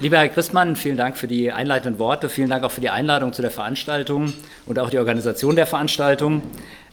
Lieber 0.00 0.18
Herr 0.18 0.28
Christmann, 0.28 0.76
vielen 0.76 0.96
Dank 0.96 1.16
für 1.16 1.26
die 1.26 1.50
einleitenden 1.50 1.98
Worte, 1.98 2.28
vielen 2.28 2.48
Dank 2.48 2.62
auch 2.62 2.70
für 2.70 2.80
die 2.80 2.88
Einladung 2.88 3.32
zu 3.32 3.42
der 3.42 3.50
Veranstaltung 3.50 4.32
und 4.64 4.78
auch 4.78 4.90
die 4.90 4.98
Organisation 4.98 5.56
der 5.56 5.66
Veranstaltung. 5.66 6.42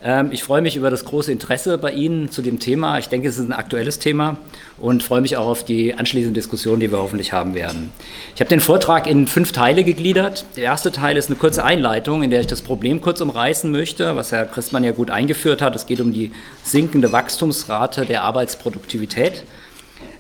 Ähm, 0.04 0.32
ich 0.32 0.44
freue 0.44 0.64
mich 0.64 0.76
über 0.76 0.90
das 0.90 1.06
große 1.06 1.32
Interesse 1.32 1.78
bei 1.78 1.92
Ihnen 1.92 2.32
zu 2.32 2.42
dem 2.42 2.58
Thema. 2.58 2.98
Ich 2.98 3.08
denke, 3.08 3.28
es 3.28 3.38
ist 3.38 3.48
ein 3.48 3.54
aktuelles 3.54 4.00
Thema 4.00 4.38
und 4.80 5.04
freue 5.04 5.22
mich 5.22 5.38
auch 5.38 5.46
auf 5.46 5.64
die 5.64 5.94
anschließende 5.94 6.34
Diskussion, 6.34 6.80
die 6.80 6.92
wir 6.92 6.98
hoffentlich 6.98 7.32
haben 7.32 7.54
werden. 7.54 7.92
Ich 8.34 8.42
habe 8.42 8.50
den 8.50 8.60
Vortrag 8.60 9.06
in 9.06 9.28
fünf 9.28 9.52
Teile 9.52 9.84
gegliedert. 9.84 10.44
Der 10.56 10.64
erste 10.64 10.92
Teil 10.92 11.16
ist 11.16 11.30
eine 11.30 11.36
kurze 11.36 11.64
Einleitung, 11.64 12.24
in 12.24 12.32
der 12.32 12.42
ich 12.42 12.48
das 12.48 12.64
Problem 12.64 13.02
kurz 13.02 13.22
umreißen 13.22 13.70
möchte, 13.70 14.16
was 14.16 14.32
Herr 14.32 14.46
Christmann 14.46 14.84
ja 14.84 14.94
gut 14.94 15.12
eingeführt 15.12 15.62
hat. 15.62 15.76
Es 15.76 15.86
geht 15.86 16.02
um 16.02 16.12
die 16.12 16.32
sinkende 16.64 17.12
Wachstumsrate 17.12 18.08
der 18.08 18.24
Arbeitsproduktivität. 18.24 19.44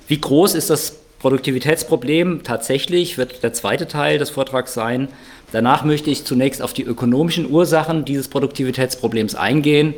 Wie 0.07 0.21
groß 0.21 0.53
ist 0.53 0.69
das 0.69 0.99
Produktivitätsproblem 1.19 2.43
tatsächlich 2.43 3.17
wird 3.17 3.43
der 3.43 3.53
zweite 3.53 3.87
Teil 3.87 4.17
des 4.17 4.29
Vortrags 4.29 4.73
sein. 4.73 5.07
Danach 5.51 5.83
möchte 5.83 6.09
ich 6.09 6.25
zunächst 6.25 6.61
auf 6.61 6.73
die 6.73 6.83
ökonomischen 6.83 7.49
Ursachen 7.49 8.05
dieses 8.05 8.27
Produktivitätsproblems 8.27 9.35
eingehen 9.35 9.93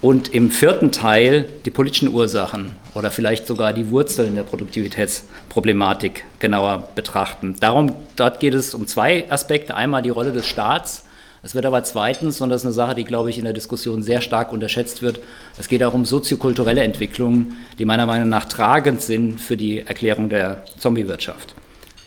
und 0.00 0.32
im 0.32 0.50
vierten 0.50 0.92
Teil 0.92 1.48
die 1.64 1.70
politischen 1.70 2.08
Ursachen 2.08 2.76
oder 2.94 3.10
vielleicht 3.10 3.46
sogar 3.46 3.72
die 3.72 3.90
Wurzeln 3.90 4.34
der 4.34 4.44
Produktivitätsproblematik 4.44 6.24
genauer 6.38 6.88
betrachten. 6.94 7.56
Darum, 7.60 7.94
dort 8.16 8.40
geht 8.40 8.54
es 8.54 8.74
um 8.74 8.86
zwei 8.86 9.30
Aspekte. 9.30 9.74
Einmal 9.74 10.02
die 10.02 10.10
Rolle 10.10 10.32
des 10.32 10.46
Staats 10.46 11.04
es 11.42 11.54
wird 11.54 11.64
aber 11.64 11.82
zweitens, 11.84 12.40
und 12.40 12.50
das 12.50 12.62
ist 12.62 12.66
eine 12.66 12.74
Sache, 12.74 12.94
die, 12.94 13.04
glaube 13.04 13.30
ich, 13.30 13.38
in 13.38 13.44
der 13.44 13.54
Diskussion 13.54 14.02
sehr 14.02 14.20
stark 14.20 14.52
unterschätzt 14.52 15.00
wird, 15.00 15.20
es 15.58 15.68
geht 15.68 15.82
auch 15.82 15.94
um 15.94 16.04
soziokulturelle 16.04 16.82
Entwicklungen, 16.82 17.56
die 17.78 17.86
meiner 17.86 18.06
Meinung 18.06 18.28
nach 18.28 18.44
tragend 18.44 19.00
sind 19.00 19.40
für 19.40 19.56
die 19.56 19.80
Erklärung 19.80 20.28
der 20.28 20.64
Zombiewirtschaft. 20.78 21.54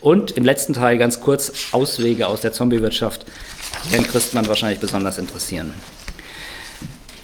Und 0.00 0.32
im 0.32 0.44
letzten 0.44 0.74
Teil 0.74 0.98
ganz 0.98 1.20
kurz 1.20 1.72
Auswege 1.72 2.28
aus 2.28 2.42
der 2.42 2.52
Zombiewirtschaft, 2.52 3.24
Herrn 3.90 4.06
Christmann 4.06 4.46
wahrscheinlich 4.46 4.78
besonders 4.78 5.18
interessieren. 5.18 5.72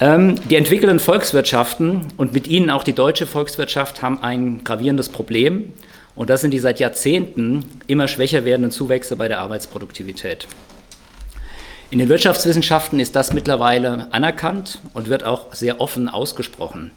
Ähm, 0.00 0.36
die 0.48 0.56
entwickelnden 0.56 0.98
Volkswirtschaften 0.98 2.06
und 2.16 2.32
mit 2.32 2.48
ihnen 2.48 2.70
auch 2.70 2.82
die 2.82 2.94
deutsche 2.94 3.26
Volkswirtschaft 3.26 4.02
haben 4.02 4.22
ein 4.22 4.64
gravierendes 4.64 5.10
Problem. 5.10 5.74
Und 6.16 6.30
das 6.30 6.40
sind 6.40 6.52
die 6.52 6.58
seit 6.58 6.80
Jahrzehnten 6.80 7.64
immer 7.86 8.08
schwächer 8.08 8.44
werdenden 8.44 8.72
Zuwächse 8.72 9.14
bei 9.16 9.28
der 9.28 9.40
Arbeitsproduktivität. 9.40 10.48
In 11.90 11.98
den 11.98 12.08
Wirtschaftswissenschaften 12.08 13.00
ist 13.00 13.16
das 13.16 13.32
mittlerweile 13.32 14.06
anerkannt 14.12 14.78
und 14.94 15.08
wird 15.08 15.24
auch 15.24 15.52
sehr 15.52 15.80
offen 15.80 16.08
ausgesprochen. 16.08 16.92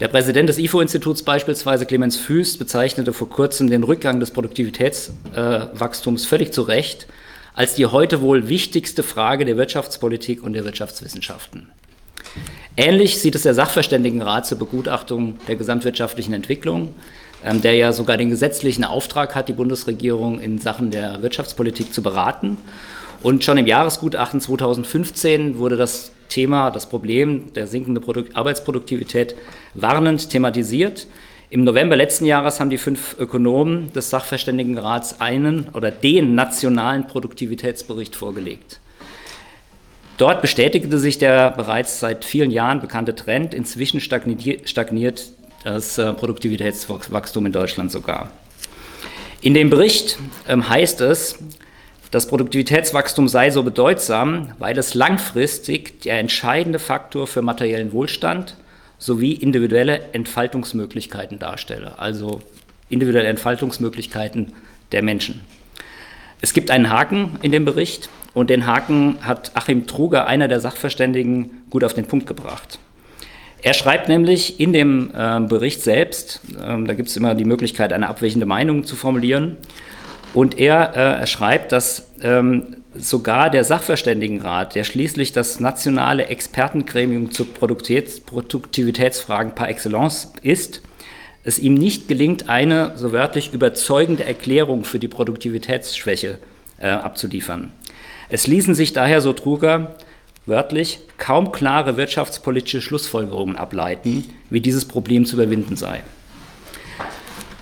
Der 0.00 0.08
Präsident 0.08 0.48
des 0.48 0.58
IFO-Instituts 0.58 1.22
beispielsweise, 1.22 1.84
Clemens 1.84 2.16
Füß, 2.16 2.56
bezeichnete 2.56 3.12
vor 3.12 3.28
kurzem 3.28 3.68
den 3.68 3.82
Rückgang 3.82 4.20
des 4.20 4.30
Produktivitätswachstums 4.30 6.24
äh, 6.24 6.28
völlig 6.28 6.52
zu 6.52 6.62
Recht 6.62 7.08
als 7.54 7.74
die 7.74 7.84
heute 7.84 8.22
wohl 8.22 8.48
wichtigste 8.48 9.02
Frage 9.02 9.44
der 9.44 9.58
Wirtschaftspolitik 9.58 10.42
und 10.42 10.54
der 10.54 10.64
Wirtschaftswissenschaften. 10.64 11.68
Ähnlich 12.78 13.20
sieht 13.20 13.34
es 13.34 13.42
der 13.42 13.52
Sachverständigenrat 13.52 14.46
zur 14.46 14.56
Begutachtung 14.56 15.38
der 15.46 15.56
gesamtwirtschaftlichen 15.56 16.32
Entwicklung, 16.32 16.94
ähm, 17.44 17.60
der 17.60 17.74
ja 17.74 17.92
sogar 17.92 18.16
den 18.16 18.30
gesetzlichen 18.30 18.84
Auftrag 18.84 19.34
hat, 19.34 19.48
die 19.48 19.52
Bundesregierung 19.52 20.40
in 20.40 20.58
Sachen 20.58 20.90
der 20.90 21.20
Wirtschaftspolitik 21.20 21.92
zu 21.92 22.00
beraten 22.02 22.56
und 23.22 23.44
schon 23.44 23.58
im 23.58 23.66
Jahresgutachten 23.66 24.40
2015 24.40 25.58
wurde 25.58 25.76
das 25.76 26.12
Thema, 26.28 26.70
das 26.70 26.88
Problem 26.88 27.52
der 27.54 27.66
sinkenden 27.66 28.02
Produkt 28.02 28.34
Arbeitsproduktivität 28.36 29.36
warnend 29.74 30.30
thematisiert. 30.30 31.06
Im 31.50 31.64
November 31.64 31.96
letzten 31.96 32.24
Jahres 32.24 32.58
haben 32.58 32.70
die 32.70 32.78
fünf 32.78 33.16
Ökonomen 33.18 33.92
des 33.92 34.08
Sachverständigenrats 34.10 35.20
einen 35.20 35.68
oder 35.74 35.90
den 35.90 36.34
nationalen 36.34 37.06
Produktivitätsbericht 37.06 38.16
vorgelegt. 38.16 38.80
Dort 40.16 40.40
bestätigte 40.40 40.98
sich 40.98 41.18
der 41.18 41.50
bereits 41.50 42.00
seit 42.00 42.24
vielen 42.24 42.50
Jahren 42.50 42.80
bekannte 42.80 43.14
Trend. 43.14 43.54
Inzwischen 43.54 44.00
stagniert 44.00 45.32
das 45.64 45.98
äh, 45.98 46.12
Produktivitätswachstum 46.12 47.46
in 47.46 47.52
Deutschland 47.52 47.92
sogar. 47.92 48.30
In 49.42 49.54
dem 49.54 49.70
Bericht 49.70 50.18
ähm, 50.48 50.68
heißt 50.68 51.00
es, 51.02 51.38
das 52.12 52.26
Produktivitätswachstum 52.26 53.26
sei 53.26 53.50
so 53.50 53.62
bedeutsam, 53.62 54.50
weil 54.58 54.76
es 54.76 54.92
langfristig 54.92 56.02
der 56.02 56.20
entscheidende 56.20 56.78
Faktor 56.78 57.26
für 57.26 57.40
materiellen 57.40 57.92
Wohlstand 57.92 58.58
sowie 58.98 59.32
individuelle 59.32 60.12
Entfaltungsmöglichkeiten 60.12 61.38
darstelle, 61.38 61.98
also 61.98 62.42
individuelle 62.90 63.28
Entfaltungsmöglichkeiten 63.28 64.52
der 64.92 65.02
Menschen. 65.02 65.40
Es 66.42 66.52
gibt 66.52 66.70
einen 66.70 66.90
Haken 66.90 67.38
in 67.40 67.50
dem 67.50 67.64
Bericht 67.64 68.10
und 68.34 68.50
den 68.50 68.66
Haken 68.66 69.16
hat 69.22 69.52
Achim 69.54 69.86
Truger, 69.86 70.26
einer 70.26 70.48
der 70.48 70.60
Sachverständigen, 70.60 71.62
gut 71.70 71.82
auf 71.82 71.94
den 71.94 72.04
Punkt 72.04 72.26
gebracht. 72.26 72.78
Er 73.62 73.72
schreibt 73.72 74.10
nämlich 74.10 74.60
in 74.60 74.74
dem 74.74 75.12
äh, 75.16 75.40
Bericht 75.40 75.80
selbst, 75.80 76.42
äh, 76.50 76.84
da 76.84 76.92
gibt 76.92 77.08
es 77.08 77.16
immer 77.16 77.34
die 77.34 77.46
Möglichkeit, 77.46 77.90
eine 77.94 78.08
abweichende 78.08 78.44
Meinung 78.44 78.84
zu 78.84 78.96
formulieren, 78.96 79.56
und 80.34 80.58
er 80.58 81.22
äh, 81.22 81.26
schreibt, 81.26 81.72
dass 81.72 82.10
ähm, 82.22 82.76
sogar 82.94 83.50
der 83.50 83.64
Sachverständigenrat, 83.64 84.74
der 84.74 84.84
schließlich 84.84 85.32
das 85.32 85.60
nationale 85.60 86.26
Expertengremium 86.26 87.30
zu 87.30 87.46
Produktivitätsfragen 87.46 89.54
par 89.54 89.68
excellence 89.68 90.32
ist, 90.42 90.82
es 91.44 91.58
ihm 91.58 91.74
nicht 91.74 92.08
gelingt, 92.08 92.48
eine 92.48 92.92
so 92.96 93.12
wörtlich 93.12 93.52
überzeugende 93.52 94.24
Erklärung 94.24 94.84
für 94.84 94.98
die 94.98 95.08
Produktivitätsschwäche 95.08 96.38
äh, 96.78 96.88
abzuliefern. 96.88 97.72
Es 98.28 98.46
ließen 98.46 98.74
sich 98.74 98.92
daher, 98.92 99.20
so 99.20 99.32
Truger, 99.32 99.96
wörtlich 100.46 101.00
kaum 101.18 101.52
klare 101.52 101.96
wirtschaftspolitische 101.96 102.80
Schlussfolgerungen 102.80 103.56
ableiten, 103.56 104.24
wie 104.50 104.60
dieses 104.60 104.84
Problem 104.84 105.24
zu 105.24 105.36
überwinden 105.36 105.76
sei. 105.76 106.02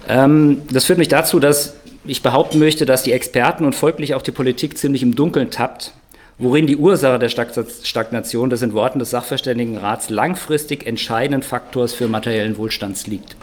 Ähm, 0.08 0.62
das 0.70 0.86
führt 0.86 0.98
mich 0.98 1.08
dazu, 1.08 1.40
dass 1.40 1.76
ich 2.04 2.22
behaupten 2.22 2.58
möchte, 2.58 2.86
dass 2.86 3.02
die 3.02 3.12
Experten 3.12 3.64
und 3.64 3.74
folglich 3.74 4.14
auch 4.14 4.22
die 4.22 4.32
Politik 4.32 4.78
ziemlich 4.78 5.02
im 5.02 5.14
Dunkeln 5.14 5.50
tappt, 5.50 5.92
worin 6.38 6.66
die 6.66 6.76
Ursache 6.76 7.18
der 7.18 7.28
Stagnation 7.28 8.48
des 8.48 8.62
in 8.62 8.72
Worten 8.72 8.98
des 8.98 9.10
Sachverständigenrats 9.10 10.08
langfristig 10.08 10.86
entscheidenden 10.86 11.42
Faktors 11.42 11.92
für 11.92 12.08
materiellen 12.08 12.56
Wohlstands 12.56 13.06
liegt. 13.06 13.36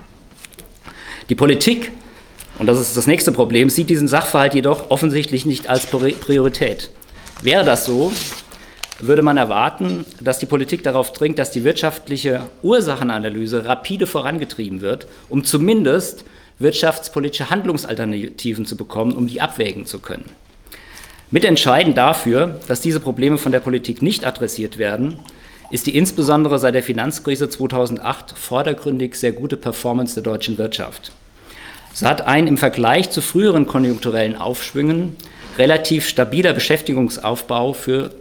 Die 1.29 1.35
Politik, 1.35 1.91
und 2.57 2.65
das 2.65 2.79
ist 2.79 2.97
das 2.97 3.05
nächste 3.05 3.31
Problem, 3.31 3.69
sieht 3.69 3.89
diesen 3.89 4.07
Sachverhalt 4.07 4.55
jedoch 4.55 4.89
offensichtlich 4.89 5.45
nicht 5.45 5.69
als 5.69 5.85
Priorität. 5.85 6.89
Wäre 7.43 7.63
das 7.63 7.85
so, 7.85 8.11
würde 8.99 9.21
man 9.21 9.37
erwarten, 9.37 10.05
dass 10.19 10.39
die 10.39 10.47
Politik 10.47 10.81
darauf 10.81 11.13
dringt, 11.13 11.37
dass 11.37 11.51
die 11.51 11.63
wirtschaftliche 11.63 12.49
Ursachenanalyse 12.63 13.65
rapide 13.65 14.07
vorangetrieben 14.07 14.81
wird, 14.81 15.07
um 15.29 15.43
zumindest 15.43 16.25
wirtschaftspolitische 16.59 17.49
Handlungsalternativen 17.49 18.65
zu 18.65 18.75
bekommen, 18.75 19.13
um 19.13 19.27
die 19.27 19.41
abwägen 19.41 19.85
zu 19.85 19.99
können. 19.99 20.25
Mitentscheidend 21.29 21.97
dafür, 21.97 22.59
dass 22.67 22.81
diese 22.81 22.99
Probleme 22.99 23.37
von 23.37 23.51
der 23.51 23.59
Politik 23.59 24.01
nicht 24.01 24.25
adressiert 24.25 24.77
werden, 24.77 25.19
ist 25.69 25.85
die 25.85 25.97
insbesondere 25.97 26.59
seit 26.59 26.75
der 26.75 26.83
Finanzkrise 26.83 27.49
2008 27.49 28.31
vordergründig 28.37 29.15
sehr 29.15 29.33
gute 29.33 29.57
Performance 29.57 30.13
der 30.13 30.23
deutschen 30.23 30.57
Wirtschaft. 30.57 31.11
So 31.93 32.07
hat 32.07 32.21
ein 32.21 32.47
im 32.47 32.57
Vergleich 32.57 33.09
zu 33.09 33.21
früheren 33.21 33.67
konjunkturellen 33.67 34.35
Aufschwüngen 34.35 35.15
relativ 35.57 36.07
stabiler 36.07 36.53
Beschäftigungsaufbau 36.53 37.73
für 37.73 38.11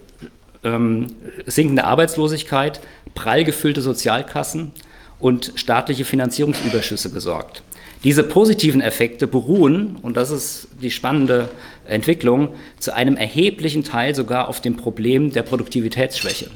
ähm, 0.64 1.08
sinkende 1.44 1.84
Arbeitslosigkeit, 1.84 2.80
prall 3.14 3.44
gefüllte 3.44 3.82
Sozialkassen 3.82 4.72
und 5.18 5.53
staatliche 5.54 6.04
Finanzierungsüberschüsse 6.04 7.10
gesorgt. 7.10 7.62
Diese 8.06 8.22
positiven 8.22 8.82
Effekte 8.82 9.26
beruhen, 9.26 9.96
und 10.00 10.16
das 10.16 10.30
ist 10.30 10.68
die 10.80 10.92
spannende 10.92 11.48
Entwicklung, 11.88 12.50
zu 12.78 12.94
einem 12.94 13.16
erheblichen 13.16 13.82
Teil 13.82 14.14
sogar 14.14 14.47
auf 14.47 14.60
dem 14.60 14.76
Problem 14.76 15.32
der 15.32 15.42
Produktivitätsschwäche. 15.42 16.48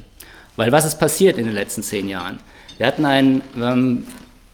Weil 0.54 0.70
was 0.70 0.84
ist 0.84 1.00
passiert 1.00 1.38
in 1.38 1.46
den 1.46 1.54
letzten 1.54 1.82
zehn 1.82 2.08
Jahren? 2.08 2.38
Wir 2.78 2.86
hatten 2.86 3.04
ein 3.04 3.42
ähm, 3.60 4.04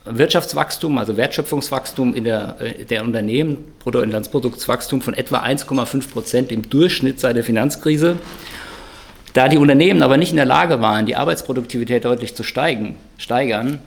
Wirtschaftswachstum, 0.07 0.97
also 0.97 1.19
Wertschöpfungswachstum 1.19 2.15
in 2.15 2.25
der, 2.25 2.57
äh, 2.61 2.87
der 2.87 3.05
Unternehmen, 3.05 3.59
Bruttoinlandsproduktswachstum 3.81 5.03
von 5.03 5.13
etwa 5.13 5.43
1,5 5.43 6.11
Prozent 6.11 6.51
im 6.51 6.67
Durchschnitt 6.67 7.21
seit 7.21 7.37
der 7.37 7.45
Finanzkrise. 7.45 8.17
Da 9.35 9.49
die 9.49 9.59
Unternehmen 9.59 10.03
aber 10.03 10.17
nicht 10.17 10.31
in 10.31 10.37
der 10.37 10.47
Lage 10.47 10.81
waren, 10.81 11.05
die 11.05 11.17
Arbeitsproduktivität 11.17 12.07
deutlich 12.07 12.35
zu 12.35 12.43
steigen, 12.43 12.97
steigern, 13.19 13.81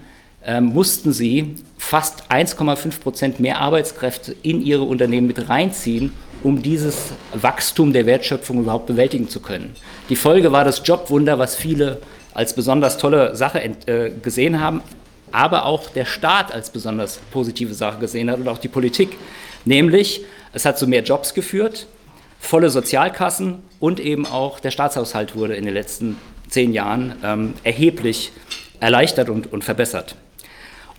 ähm, 0.45 0.65
mussten 0.65 1.11
sie 1.11 1.55
fast 1.89 2.31
1,5 2.31 2.99
Prozent 2.99 3.39
mehr 3.39 3.59
Arbeitskräfte 3.59 4.35
in 4.43 4.61
ihre 4.61 4.83
Unternehmen 4.83 5.25
mit 5.25 5.49
reinziehen, 5.49 6.13
um 6.43 6.61
dieses 6.61 7.13
Wachstum 7.33 7.93
der 7.93 8.05
Wertschöpfung 8.05 8.59
überhaupt 8.59 8.85
bewältigen 8.85 9.27
zu 9.27 9.39
können. 9.39 9.73
Die 10.07 10.15
Folge 10.15 10.51
war 10.51 10.63
das 10.63 10.83
Jobwunder, 10.85 11.39
was 11.39 11.55
viele 11.55 11.99
als 12.31 12.53
besonders 12.53 12.99
tolle 12.99 13.35
Sache 13.35 13.59
äh, 13.87 14.11
gesehen 14.21 14.59
haben, 14.59 14.83
aber 15.31 15.65
auch 15.65 15.89
der 15.89 16.05
Staat 16.05 16.53
als 16.53 16.69
besonders 16.69 17.19
positive 17.31 17.73
Sache 17.73 17.97
gesehen 17.97 18.29
hat 18.29 18.37
und 18.37 18.47
auch 18.49 18.59
die 18.59 18.67
Politik. 18.67 19.17
Nämlich, 19.65 20.21
es 20.53 20.65
hat 20.65 20.77
zu 20.77 20.85
mehr 20.85 21.01
Jobs 21.01 21.33
geführt, 21.33 21.87
volle 22.39 22.69
Sozialkassen 22.69 23.63
und 23.79 23.99
eben 23.99 24.27
auch 24.27 24.59
der 24.59 24.69
Staatshaushalt 24.69 25.35
wurde 25.35 25.55
in 25.55 25.65
den 25.65 25.73
letzten 25.73 26.19
zehn 26.49 26.71
Jahren 26.71 27.15
ähm, 27.23 27.53
erheblich 27.63 28.31
erleichtert 28.79 29.29
und, 29.29 29.51
und 29.51 29.63
verbessert. 29.63 30.15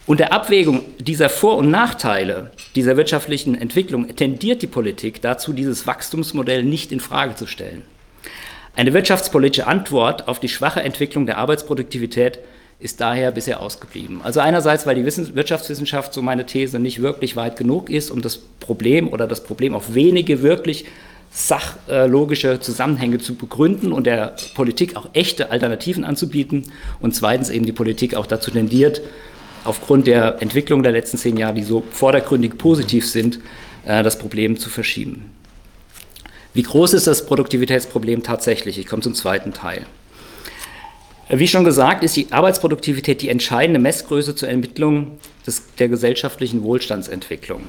Und 0.07 0.19
der 0.19 0.33
Abwägung 0.33 0.83
dieser 0.99 1.29
Vor- 1.29 1.57
und 1.57 1.71
Nachteile 1.71 2.51
dieser 2.75 2.97
wirtschaftlichen 2.97 3.55
Entwicklung 3.55 4.09
tendiert 4.17 4.63
die 4.63 4.67
Politik 4.67 5.21
dazu, 5.23 5.53
dieses 5.53 5.87
Wachstumsmodell 5.87 6.65
nicht 6.65 6.91
in 6.91 7.01
Frage 7.01 7.35
zu 7.37 7.47
stellen. 7.47 7.83
Eine 8.75 8.93
wirtschaftspolitische 8.95 9.67
Antwort 9.67 10.27
auf 10.29 10.41
die 10.41 10.49
schwache 10.49 10.83
Entwicklung 10.83 11.27
der 11.27 11.39
Arbeitsproduktivität 11.39 12.39
ist 12.79 13.01
daher 13.01 13.31
bisher 13.31 13.61
ausgeblieben. 13.61 14.21
Also 14.23 14.41
einerseits, 14.41 14.87
weil 14.87 14.95
die 14.95 15.05
Wirtschaftswissenschaft, 15.05 16.15
so 16.15 16.23
meine 16.23 16.47
These, 16.47 16.79
nicht 16.79 17.03
wirklich 17.03 17.37
weit 17.37 17.57
genug 17.57 17.91
ist, 17.91 18.11
um 18.11 18.23
das 18.23 18.39
Problem 18.39 19.09
oder 19.09 19.27
das 19.27 19.45
Problem 19.45 19.75
auf 19.75 19.95
wenige 19.95 20.43
wirklich 20.43 20.87
sachlogische 21.31 22.59
Zusammenhänge 22.59 23.19
zu 23.19 23.35
begründen 23.35 23.93
und 23.93 24.07
der 24.07 24.35
Politik 24.55 24.97
auch 24.97 25.11
echte 25.13 25.51
Alternativen 25.51 26.05
anzubieten. 26.05 26.73
Und 27.01 27.15
zweitens 27.15 27.51
eben 27.51 27.67
die 27.67 27.73
Politik 27.73 28.15
auch 28.15 28.27
dazu 28.27 28.51
tendiert, 28.51 29.03
aufgrund 29.65 30.07
der 30.07 30.41
Entwicklung 30.41 30.83
der 30.83 30.93
letzten 30.93 31.19
zehn 31.19 31.37
Jahre, 31.37 31.55
die 31.55 31.63
so 31.63 31.83
vordergründig 31.91 32.59
positiv 32.59 33.09
sind, 33.09 33.41
äh, 33.85 34.03
das 34.03 34.19
Problem 34.19 34.59
zu 34.59 34.71
verschieben. 34.71 35.31
Wie 36.53 36.63
groß 36.63 36.95
ist 36.95 37.07
das 37.07 37.27
Produktivitätsproblem 37.27 38.23
tatsächlich? 38.23 38.79
Ich 38.79 38.87
komme 38.87 39.03
zum 39.03 39.15
zweiten 39.15 39.53
Teil. 39.53 39.87
Wie 41.29 41.47
schon 41.47 41.63
gesagt, 41.63 42.03
ist 42.03 42.17
die 42.17 42.33
Arbeitsproduktivität 42.33 43.23
die 43.23 43.29
entscheidende 43.29 43.79
Messgröße 43.79 44.35
zur 44.35 44.49
Ermittlung 44.49 45.19
des, 45.47 45.63
der 45.79 45.89
gesellschaftlichen 45.89 46.65
Wohlstandsentwicklung. 46.65 47.63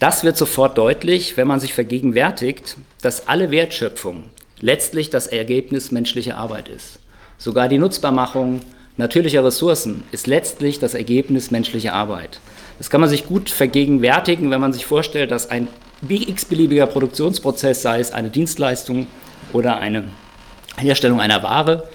Das 0.00 0.24
wird 0.24 0.36
sofort 0.36 0.76
deutlich, 0.78 1.36
wenn 1.36 1.46
man 1.46 1.60
sich 1.60 1.74
vergegenwärtigt, 1.74 2.76
dass 3.00 3.28
alle 3.28 3.52
Wertschöpfung 3.52 4.24
letztlich 4.58 5.10
das 5.10 5.28
Ergebnis 5.28 5.92
menschlicher 5.92 6.36
Arbeit 6.36 6.68
ist. 6.68 6.98
Sogar 7.38 7.68
die 7.68 7.78
Nutzbarmachung 7.78 8.62
natürlicher 9.02 9.44
Ressourcen 9.44 10.04
ist 10.12 10.26
letztlich 10.26 10.78
das 10.78 10.94
Ergebnis 10.94 11.50
menschlicher 11.50 11.92
Arbeit. 11.92 12.40
Das 12.78 12.88
kann 12.88 13.00
man 13.00 13.10
sich 13.10 13.26
gut 13.26 13.50
vergegenwärtigen, 13.50 14.50
wenn 14.50 14.60
man 14.60 14.72
sich 14.72 14.86
vorstellt, 14.86 15.30
dass 15.30 15.50
ein 15.50 15.68
x-beliebiger 16.08 16.86
Produktionsprozess, 16.86 17.82
sei 17.82 18.00
es 18.00 18.12
eine 18.12 18.30
Dienstleistung 18.30 19.06
oder 19.52 19.78
eine 19.78 20.04
Herstellung 20.78 21.20
einer 21.20 21.42
Ware, 21.42 21.88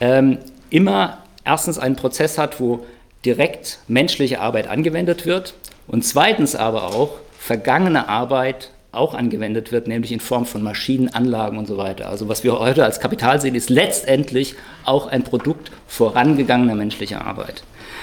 ähm, 0.00 0.38
immer 0.70 1.18
erstens 1.44 1.78
einen 1.78 1.96
Prozess 1.96 2.38
hat, 2.38 2.58
wo 2.58 2.84
direkt 3.24 3.78
menschliche 3.86 4.40
Arbeit 4.40 4.68
angewendet 4.68 5.26
wird 5.26 5.54
und 5.86 6.04
zweitens 6.04 6.54
aber 6.56 6.94
auch 6.94 7.18
vergangene 7.38 8.08
Arbeit 8.08 8.70
auch 8.92 9.14
angewendet 9.14 9.70
wird, 9.70 9.86
nämlich 9.86 10.12
in 10.12 10.20
Form 10.20 10.46
von 10.46 10.62
Maschinen, 10.62 11.08
Anlagen 11.08 11.58
und 11.58 11.66
so 11.66 11.76
weiter. 11.76 12.08
Also 12.08 12.28
was 12.28 12.42
wir 12.42 12.58
heute 12.58 12.84
als 12.84 12.98
Kapital 12.98 13.40
sehen, 13.40 13.54
ist 13.54 13.70
letztendlich 13.70 14.56
auch 14.84 15.06
ein 15.06 15.22
Produkt 15.22 15.70
vorangegangener 15.86 16.74
menschlicher 16.74 17.24
Arbeit. 17.24 17.62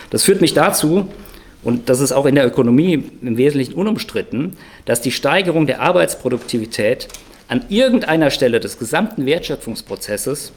Das 0.10 0.24
führt 0.24 0.40
mich 0.40 0.54
dazu, 0.54 1.10
und 1.64 1.90
das 1.90 2.00
ist 2.00 2.14
auch 2.14 2.26
in 2.26 2.36
der 2.36 2.48
Ökonomie 2.48 3.04
im 3.22 3.36
Wesentlichen 3.36 3.74
unumstritten, 3.74 4.56
dass 4.86 5.02
die 5.02 5.12
Steigerung 5.12 5.68
der 5.68 5.82
Arbeitsproduktivität 5.82 7.10
an 7.50 7.66
irgendeiner 7.68 8.30
Stelle 8.30 8.60
des 8.60 8.80
gesamten 8.80 9.26
Wertschöpfungsprozesses 9.26 10.54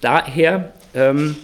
daher 0.00 0.72
ähm, 0.94 1.36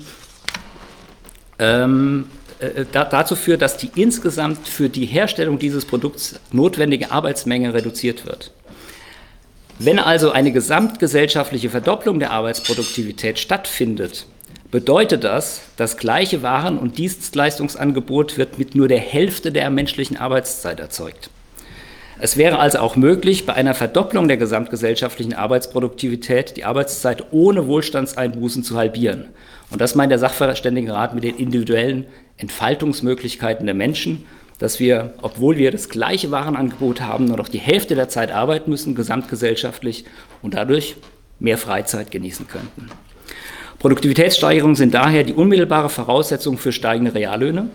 ähm, 1.58 2.26
äh, 2.60 2.84
da, 2.90 3.05
dazu 3.05 3.37
führt, 3.37 3.62
dass 3.62 3.76
die 3.76 3.90
insgesamt 3.94 4.66
für 4.66 4.88
die 4.88 5.06
Herstellung 5.06 5.58
dieses 5.58 5.84
Produkts 5.84 6.38
notwendige 6.52 7.10
Arbeitsmenge 7.10 7.75
reduziert 7.75 8.26
wird. 8.26 8.52
Wenn 9.78 10.00
also 10.00 10.32
eine 10.32 10.50
gesamtgesellschaftliche 10.50 11.70
Verdopplung 11.70 12.19
der 12.19 12.32
Arbeitsproduktivität 12.32 13.38
stattfindet, 13.38 14.26
bedeutet 14.72 15.22
das, 15.25 15.62
das 15.76 15.96
gleiche 15.96 16.43
Waren- 16.43 16.78
und 16.78 16.99
Dienstleistungsangebot 16.99 18.37
wird 18.37 18.58
mit 18.58 18.75
nur 18.75 18.88
der 18.88 18.99
Hälfte 18.99 19.52
der 19.52 19.70
menschlichen 19.70 20.16
Arbeitszeit 20.16 20.81
erzeugt. 20.81 21.31
Es 22.20 22.37
wäre 22.37 22.58
also 22.58 22.81
auch 22.81 22.96
möglich, 22.96 23.46
bei 23.46 23.54
einer 23.54 23.75
Verdopplung 23.75 24.26
der 24.26 24.37
gesamtgesellschaftlichen 24.37 25.34
Arbeitsproduktivität 25.34 26.56
die 26.56 26.64
Arbeitszeit 26.64 27.26
ohne 27.31 27.69
Wohlstandseinbußen 27.69 28.64
zu 28.64 28.76
halbieren. 28.76 29.28
Und 29.70 29.81
das 29.81 29.94
meint 29.94 30.11
der 30.11 30.19
Sachverständigenrat 30.19 31.14
mit 31.14 31.22
den 31.22 31.37
individuellen 31.37 32.06
Entfaltungsmöglichkeiten 32.38 33.67
der 33.67 33.75
Menschen, 33.75 34.25
dass 34.58 34.81
wir, 34.81 35.14
obwohl 35.23 35.56
wir 35.56 35.70
das 35.70 35.88
gleiche 35.88 36.31
Warenangebot 36.31 37.00
haben, 37.00 37.26
nur 37.26 37.37
noch 37.37 37.49
die 37.49 37.58
Hälfte 37.58 37.94
der 37.94 38.08
Zeit 38.08 38.32
arbeiten 38.32 38.70
müssen, 38.70 38.94
gesamtgesellschaftlich, 38.94 40.05
und 40.43 40.55
dadurch 40.55 40.96
mehr 41.38 41.58
Freizeit 41.58 42.11
genießen 42.11 42.49
könnten. 42.49 42.88
Produktivitätssteigerungen 43.79 44.75
sind 44.75 44.94
daher 44.94 45.23
die 45.23 45.35
unmittelbare 45.35 45.88
Voraussetzung 45.88 46.58
für 46.58 46.73
steigende 46.73 47.14
Reallöhne 47.14 47.70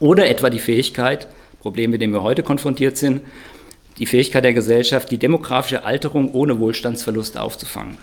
oder 0.00 0.28
etwa 0.28 0.50
die 0.50 0.58
Fähigkeit, 0.58 1.28
Problem, 1.60 1.92
mit 1.92 2.02
dem 2.02 2.12
wir 2.12 2.22
heute 2.22 2.42
konfrontiert 2.42 2.96
sind, 2.96 3.22
die 3.98 4.06
Fähigkeit 4.06 4.44
der 4.44 4.52
Gesellschaft, 4.52 5.10
die 5.10 5.18
demografische 5.18 5.84
Alterung 5.84 6.32
ohne 6.32 6.58
Wohlstandsverluste 6.58 7.40
aufzufangen. 7.40 7.96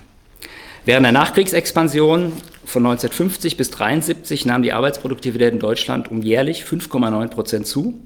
Während 0.84 1.06
der 1.06 1.12
Nachkriegsexpansion 1.12 2.34
von 2.66 2.86
1950 2.86 3.56
bis 3.56 3.68
1973 3.68 4.46
nahm 4.46 4.64
die 4.64 4.74
Arbeitsproduktivität 4.74 5.54
in 5.54 5.60
Deutschland 5.60 6.10
um 6.10 6.24
jährlich 6.24 6.64
5,9 6.64 7.28
Prozent 7.28 7.68
zu. 7.68 8.00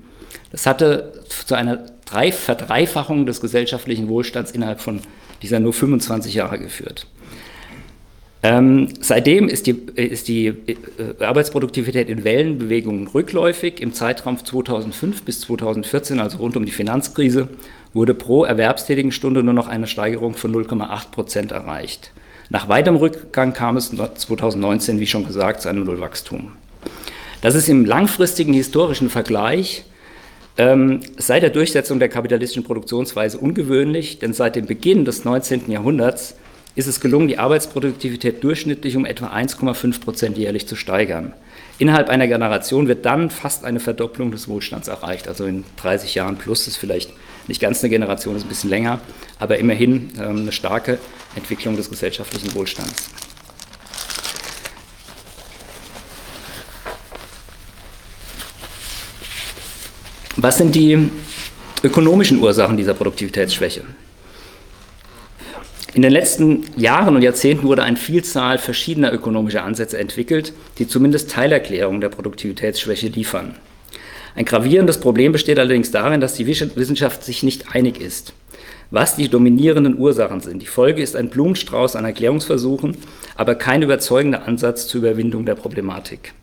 Das 0.52 0.66
hatte 0.66 1.14
zu 1.28 1.56
einer 1.56 1.86
Verdreifachung 2.06 3.26
des 3.26 3.42
gesellschaftlichen 3.42 4.08
Wohlstands 4.10 4.52
innerhalb 4.52 4.82
von 4.82 5.02
dieser 5.42 5.60
nur 5.60 5.74
25 5.74 6.34
Jahre 6.34 6.60
geführt. 6.60 7.08
Ähm, 8.44 8.90
seitdem 9.00 9.48
ist 9.48 9.66
die, 9.68 9.72
ist 9.96 10.28
die 10.28 10.48
äh, 10.48 10.76
Arbeitsproduktivität 11.20 12.10
in 12.10 12.24
Wellenbewegungen 12.24 13.08
rückläufig. 13.08 13.82
Im 13.82 13.94
Zeitraum 13.94 14.38
2005 14.38 15.24
bis 15.24 15.42
2014, 15.42 16.20
also 16.20 16.38
rund 16.38 16.56
um 16.56 16.66
die 16.66 16.72
Finanzkrise, 16.72 17.48
wurde 17.94 18.14
pro 18.14 18.44
erwerbstätigen 18.44 19.12
Stunde 19.12 19.42
nur 19.42 19.54
noch 19.54 19.68
eine 19.68 19.88
Steigerung 19.88 20.36
von 20.36 20.54
0,8 20.54 21.10
Prozent 21.12 21.52
erreicht. 21.54 22.12
Nach 22.50 22.70
weiterem 22.70 22.98
Rückgang 22.98 23.54
kam 23.54 23.78
es 23.78 23.90
2019, 23.90 25.00
wie 25.00 25.08
schon 25.08 25.26
gesagt, 25.26 25.62
zu 25.62 25.70
einem 25.70 25.84
Nullwachstum. 25.84 26.54
Das 27.42 27.56
ist 27.56 27.70
im 27.70 27.86
langfristigen 27.86 28.54
historischen 28.54 29.10
Vergleich 29.10 29.86
ähm, 30.58 31.02
seit 31.18 31.44
der 31.44 31.50
Durchsetzung 31.50 32.00
der 32.00 32.10
kapitalistischen 32.10 32.64
Produktionsweise 32.64 33.38
ungewöhnlich, 33.38 34.20
denn 34.20 34.34
seit 34.34 34.56
dem 34.56 34.66
Beginn 34.68 35.06
des 35.06 35.26
19. 35.26 35.70
Jahrhunderts 35.70 36.36
ist 36.76 36.88
es 36.88 37.00
gelungen, 37.00 37.28
die 37.28 37.38
Arbeitsproduktivität 37.38 38.44
durchschnittlich 38.44 38.96
um 38.98 39.06
etwa 39.06 39.28
1,5 39.28 40.02
Prozent 40.02 40.38
jährlich 40.38 40.68
zu 40.68 40.76
steigern. 40.76 41.34
Innerhalb 41.78 42.10
einer 42.10 42.28
Generation 42.28 42.88
wird 42.88 43.06
dann 43.06 43.30
fast 43.30 43.66
eine 43.66 43.80
Verdopplung 43.80 44.32
des 44.32 44.48
Wohlstands 44.48 44.88
erreicht. 44.88 45.28
Also 45.28 45.46
in 45.46 45.64
30 45.78 46.16
Jahren 46.16 46.38
plus 46.38 46.68
ist 46.68 46.78
vielleicht 46.78 47.12
nicht 47.48 47.62
ganz 47.62 47.84
eine 47.84 47.90
Generation, 47.90 48.36
ist 48.36 48.44
ein 48.44 48.50
bisschen 48.50 48.70
länger, 48.70 49.00
aber 49.40 49.58
immerhin 49.58 50.12
ähm, 50.20 50.38
eine 50.38 50.52
starke 50.52 51.00
Entwicklung 51.36 51.76
des 51.76 51.90
gesellschaftlichen 51.90 52.54
Wohlstands. 52.54 53.10
Was 60.38 60.58
sind 60.58 60.76
die 60.76 61.10
ökonomischen 61.84 62.40
Ursachen 62.40 62.78
dieser 62.78 62.94
Produktivitätsschwäche? 62.94 63.84
In 65.94 66.02
den 66.02 66.12
letzten 66.12 66.66
Jahren 66.76 67.16
und 67.16 67.22
Jahrzehnten 67.22 67.66
wurde 67.66 67.84
eine 67.84 67.96
Vielzahl 67.96 68.58
verschiedener 68.58 69.14
ökonomischer 69.14 69.64
Ansätze 69.64 69.98
entwickelt, 69.98 70.52
die 70.78 70.90
zumindest 70.90 71.32
Teilerklärungen 71.32 72.02
der 72.02 72.10
Produktivitätsschwäche 72.10 73.08
liefern. 73.08 73.56
Ein 74.36 74.46
gravierendes 74.46 75.00
Problem 75.00 75.32
besteht 75.32 75.60
allerdings 75.60 75.92
darin, 75.92 76.20
dass 76.20 76.34
die 76.34 76.46
Wissenschaft 76.46 77.24
sich 77.24 77.42
nicht 77.42 77.74
einig 77.74 78.02
ist, 78.02 78.34
was 78.92 79.16
die 79.16 79.30
dominierenden 79.30 79.98
Ursachen 79.98 80.42
sind. 80.42 80.62
Die 80.62 80.68
Folge 80.68 81.02
ist 81.02 81.16
ein 81.16 81.30
Blumenstrauß 81.30 81.96
an 81.96 82.04
Erklärungsversuchen, 82.04 82.98
aber 83.36 83.56
kein 83.56 83.82
überzeugender 83.82 84.46
Ansatz 84.46 84.88
zur 84.88 85.00
Überwindung 85.00 85.46
der 85.46 85.56
Problematik. 85.56 86.34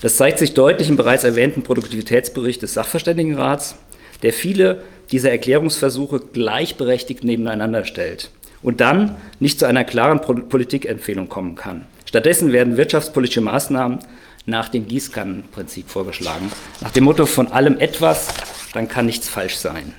Das 0.00 0.16
zeigt 0.16 0.38
sich 0.38 0.54
deutlich 0.54 0.88
im 0.88 0.96
bereits 0.96 1.24
erwähnten 1.24 1.62
Produktivitätsbericht 1.62 2.62
des 2.62 2.74
Sachverständigenrats, 2.74 3.76
der 4.22 4.32
viele 4.32 4.82
dieser 5.12 5.30
Erklärungsversuche 5.30 6.20
gleichberechtigt 6.32 7.24
nebeneinander 7.24 7.84
stellt 7.84 8.30
und 8.62 8.80
dann 8.80 9.16
nicht 9.38 9.58
zu 9.58 9.66
einer 9.66 9.84
klaren 9.84 10.20
Politikempfehlung 10.48 11.28
kommen 11.28 11.56
kann. 11.56 11.84
Stattdessen 12.06 12.52
werden 12.52 12.78
wirtschaftspolitische 12.78 13.42
Maßnahmen 13.42 13.98
nach 14.46 14.68
dem 14.68 14.86
Gießkannenprinzip 14.86 15.88
vorgeschlagen. 15.88 16.50
Nach 16.80 16.90
dem 16.90 17.04
Motto 17.04 17.26
von 17.26 17.48
allem 17.48 17.78
etwas, 17.78 18.28
dann 18.72 18.88
kann 18.88 19.06
nichts 19.06 19.28
falsch 19.28 19.56
sein. 19.56 19.94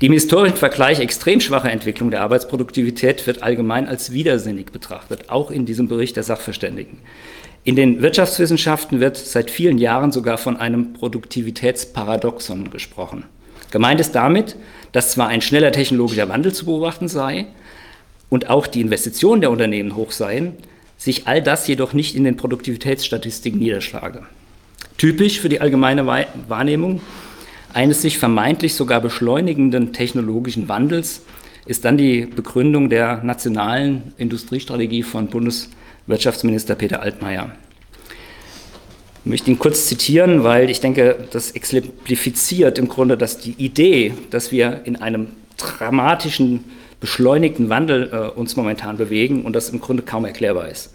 Die 0.00 0.06
im 0.06 0.12
historischen 0.12 0.56
Vergleich 0.56 0.98
extrem 0.98 1.40
schwache 1.40 1.70
Entwicklung 1.70 2.10
der 2.10 2.22
Arbeitsproduktivität 2.22 3.26
wird 3.26 3.42
allgemein 3.42 3.86
als 3.86 4.12
widersinnig 4.12 4.72
betrachtet, 4.72 5.28
auch 5.28 5.50
in 5.50 5.66
diesem 5.66 5.88
Bericht 5.88 6.16
der 6.16 6.22
Sachverständigen. 6.22 6.98
In 7.64 7.76
den 7.76 8.00
Wirtschaftswissenschaften 8.00 9.00
wird 9.00 9.18
seit 9.18 9.50
vielen 9.50 9.76
Jahren 9.76 10.12
sogar 10.12 10.38
von 10.38 10.56
einem 10.56 10.94
Produktivitätsparadoxon 10.94 12.70
gesprochen. 12.70 13.24
Gemeint 13.70 14.00
ist 14.00 14.14
damit, 14.14 14.56
dass 14.92 15.12
zwar 15.12 15.28
ein 15.28 15.42
schneller 15.42 15.70
technologischer 15.70 16.30
Wandel 16.30 16.54
zu 16.54 16.64
beobachten 16.64 17.06
sei 17.06 17.46
und 18.30 18.48
auch 18.48 18.66
die 18.66 18.80
Investitionen 18.80 19.42
der 19.42 19.50
Unternehmen 19.50 19.94
hoch 19.96 20.12
seien, 20.12 20.56
sich 21.00 21.26
all 21.26 21.40
das 21.40 21.66
jedoch 21.66 21.94
nicht 21.94 22.14
in 22.14 22.24
den 22.24 22.36
Produktivitätsstatistiken 22.36 23.58
niederschlage. 23.58 24.22
Typisch 24.98 25.40
für 25.40 25.48
die 25.48 25.62
allgemeine 25.62 26.06
Wahrnehmung 26.46 27.00
eines 27.72 28.02
sich 28.02 28.18
vermeintlich 28.18 28.74
sogar 28.74 29.00
beschleunigenden 29.00 29.94
technologischen 29.94 30.68
Wandels 30.68 31.22
ist 31.64 31.86
dann 31.86 31.96
die 31.96 32.26
Begründung 32.26 32.90
der 32.90 33.22
nationalen 33.22 34.12
Industriestrategie 34.18 35.02
von 35.02 35.28
Bundeswirtschaftsminister 35.28 36.74
Peter 36.74 37.00
Altmaier. 37.00 37.50
Ich 39.24 39.30
möchte 39.30 39.50
ihn 39.50 39.58
kurz 39.58 39.86
zitieren, 39.86 40.44
weil 40.44 40.68
ich 40.68 40.80
denke, 40.80 41.28
das 41.30 41.52
exemplifiziert 41.52 42.78
im 42.78 42.88
Grunde, 42.88 43.16
dass 43.16 43.38
die 43.38 43.52
Idee, 43.52 44.12
dass 44.28 44.52
wir 44.52 44.82
in 44.84 44.96
einem 44.96 45.28
dramatischen, 45.56 46.64
beschleunigten 47.00 47.68
Wandel 47.68 48.10
äh, 48.12 48.38
uns 48.38 48.56
momentan 48.56 48.96
bewegen 48.96 49.44
und 49.44 49.56
das 49.56 49.70
im 49.70 49.80
Grunde 49.80 50.02
kaum 50.02 50.24
erklärbar 50.24 50.68
ist. 50.68 50.94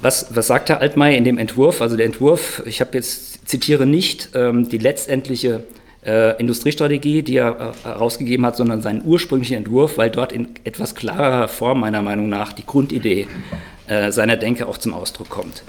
Was, 0.00 0.34
was 0.34 0.46
sagt 0.46 0.68
Herr 0.68 0.80
Altmaier 0.80 1.16
in 1.16 1.24
dem 1.24 1.38
Entwurf? 1.38 1.80
Also 1.80 1.96
der 1.96 2.06
Entwurf, 2.06 2.62
ich 2.66 2.80
habe 2.80 2.90
jetzt 2.94 3.48
zitiere 3.48 3.86
nicht 3.86 4.30
ähm, 4.34 4.68
die 4.68 4.78
letztendliche 4.78 5.64
äh, 6.04 6.38
Industriestrategie, 6.38 7.22
die 7.22 7.36
er 7.36 7.74
äh, 7.84 7.86
herausgegeben 7.88 8.44
hat, 8.44 8.56
sondern 8.56 8.82
seinen 8.82 9.02
ursprünglichen 9.04 9.56
Entwurf, 9.56 9.96
weil 9.96 10.10
dort 10.10 10.32
in 10.32 10.48
etwas 10.64 10.94
klarerer 10.94 11.48
Form 11.48 11.80
meiner 11.80 12.02
Meinung 12.02 12.28
nach 12.28 12.52
die 12.52 12.66
Grundidee 12.66 13.26
äh, 13.86 14.12
seiner 14.12 14.36
Denke 14.36 14.66
auch 14.66 14.78
zum 14.78 14.92
Ausdruck 14.92 15.30
kommt. 15.30 15.62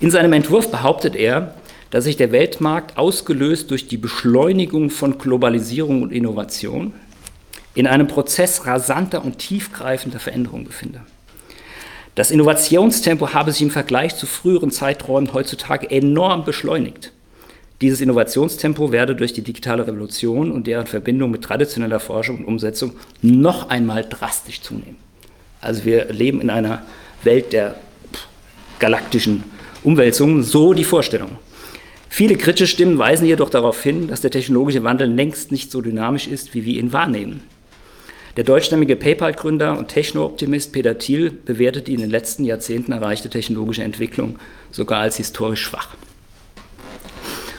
In 0.00 0.10
seinem 0.10 0.32
Entwurf 0.32 0.70
behauptet 0.70 1.14
er, 1.14 1.54
dass 1.90 2.04
sich 2.04 2.16
der 2.16 2.32
Weltmarkt 2.32 2.96
ausgelöst 2.96 3.70
durch 3.70 3.86
die 3.86 3.98
Beschleunigung 3.98 4.88
von 4.88 5.18
Globalisierung 5.18 6.02
und 6.02 6.12
Innovation 6.12 6.94
in 7.74 7.86
einem 7.86 8.06
Prozess 8.06 8.66
rasanter 8.66 9.24
und 9.24 9.38
tiefgreifender 9.38 10.20
Veränderung 10.20 10.64
befinde. 10.64 11.00
Das 12.14 12.30
Innovationstempo 12.30 13.32
habe 13.32 13.52
sich 13.52 13.62
im 13.62 13.70
Vergleich 13.70 14.16
zu 14.16 14.26
früheren 14.26 14.70
Zeiträumen 14.70 15.32
heutzutage 15.32 15.90
enorm 15.90 16.44
beschleunigt. 16.44 17.12
Dieses 17.80 18.00
Innovationstempo 18.00 18.92
werde 18.92 19.16
durch 19.16 19.32
die 19.32 19.42
digitale 19.42 19.86
Revolution 19.86 20.52
und 20.52 20.66
deren 20.66 20.86
Verbindung 20.86 21.30
mit 21.30 21.42
traditioneller 21.42 22.00
Forschung 22.00 22.38
und 22.38 22.44
Umsetzung 22.44 22.92
noch 23.22 23.70
einmal 23.70 24.06
drastisch 24.08 24.60
zunehmen. 24.60 24.96
Also 25.60 25.84
wir 25.84 26.12
leben 26.12 26.40
in 26.40 26.50
einer 26.50 26.82
Welt 27.24 27.52
der 27.52 27.76
galaktischen 28.78 29.44
Umwälzungen, 29.82 30.42
so 30.42 30.74
die 30.74 30.84
Vorstellung. 30.84 31.30
Viele 32.08 32.36
kritische 32.36 32.66
Stimmen 32.66 32.98
weisen 32.98 33.26
jedoch 33.26 33.48
darauf 33.48 33.82
hin, 33.82 34.06
dass 34.06 34.20
der 34.20 34.30
technologische 34.30 34.84
Wandel 34.84 35.10
längst 35.10 35.50
nicht 35.50 35.70
so 35.70 35.80
dynamisch 35.80 36.26
ist, 36.26 36.52
wie 36.52 36.66
wir 36.66 36.78
ihn 36.78 36.92
wahrnehmen. 36.92 37.42
Der 38.36 38.44
deutschstämmige 38.44 38.96
PayPal-Gründer 38.96 39.76
und 39.76 39.88
Techno-Optimist 39.88 40.72
Peter 40.72 40.96
Thiel 40.96 41.30
bewertet 41.30 41.86
die 41.86 41.92
in 41.92 42.00
den 42.00 42.08
letzten 42.08 42.44
Jahrzehnten 42.44 42.92
erreichte 42.92 43.28
technologische 43.28 43.82
Entwicklung 43.82 44.38
sogar 44.70 45.00
als 45.00 45.18
historisch 45.18 45.60
schwach. 45.60 45.88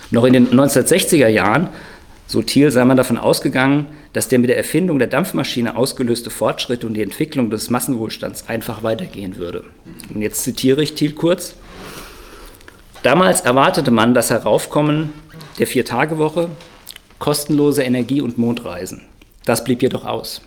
Noch 0.10 0.25
in 0.25 0.34
den 0.34 0.48
1960er 0.48 1.27
Jahren, 1.27 1.70
so 2.25 2.42
Thiel, 2.42 2.72
sei 2.72 2.86
man 2.86 2.98
davon 2.98 3.20
ausgegangen, 3.20 3.86
dass 4.13 4.30
der 4.30 4.39
mit 4.39 4.50
der 4.50 4.58
Erfindung 4.58 4.98
der 4.98 5.08
Dampfmaschine 5.08 5.75
ausgelöste 5.75 6.32
Fortschritt 6.32 6.84
und 6.84 6.96
die 6.96 7.03
Entwicklung 7.03 7.51
des 7.51 7.70
Massenwohlstands 7.70 8.50
einfach 8.50 8.82
weitergehen 8.82 9.38
würde. 9.38 9.65
Und 10.12 10.24
jetzt 10.24 10.44
zitiere 10.44 10.82
ich 10.82 10.96
Thiel 10.96 11.13
kurz. 11.13 11.56
Damals 13.03 13.42
erwartete 13.42 13.92
man 13.92 14.15
das 14.15 14.32
Heraufkommen 14.32 15.13
der 15.60 15.68
Vier-Tage-Woche, 15.68 16.50
kostenlose 17.20 17.84
Energie- 17.84 18.22
und 18.22 18.39
Mondreisen. 18.39 19.01
Das 19.46 19.63
blieb 19.63 19.84
jedoch 19.84 20.06
aus. 20.06 20.42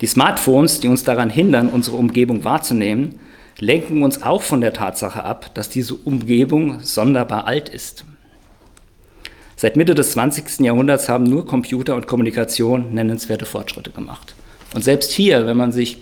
Die 0.00 0.06
Smartphones, 0.06 0.80
die 0.80 0.88
uns 0.88 1.02
daran 1.04 1.30
hindern, 1.30 1.68
unsere 1.68 1.96
Umgebung 1.96 2.44
wahrzunehmen, 2.44 3.18
lenken 3.58 4.02
uns 4.02 4.22
auch 4.22 4.42
von 4.42 4.60
der 4.60 4.72
Tatsache 4.72 5.24
ab, 5.24 5.50
dass 5.54 5.68
diese 5.68 5.94
Umgebung 5.94 6.80
sonderbar 6.80 7.46
alt 7.46 7.68
ist. 7.68 8.04
Seit 9.56 9.76
Mitte 9.76 9.96
des 9.96 10.12
20. 10.12 10.60
Jahrhunderts 10.60 11.08
haben 11.08 11.24
nur 11.24 11.44
Computer 11.44 11.96
und 11.96 12.06
Kommunikation 12.06 12.94
nennenswerte 12.94 13.44
Fortschritte 13.44 13.90
gemacht. 13.90 14.36
Und 14.72 14.84
selbst 14.84 15.10
hier, 15.10 15.46
wenn 15.46 15.56
man 15.56 15.72
sich 15.72 15.98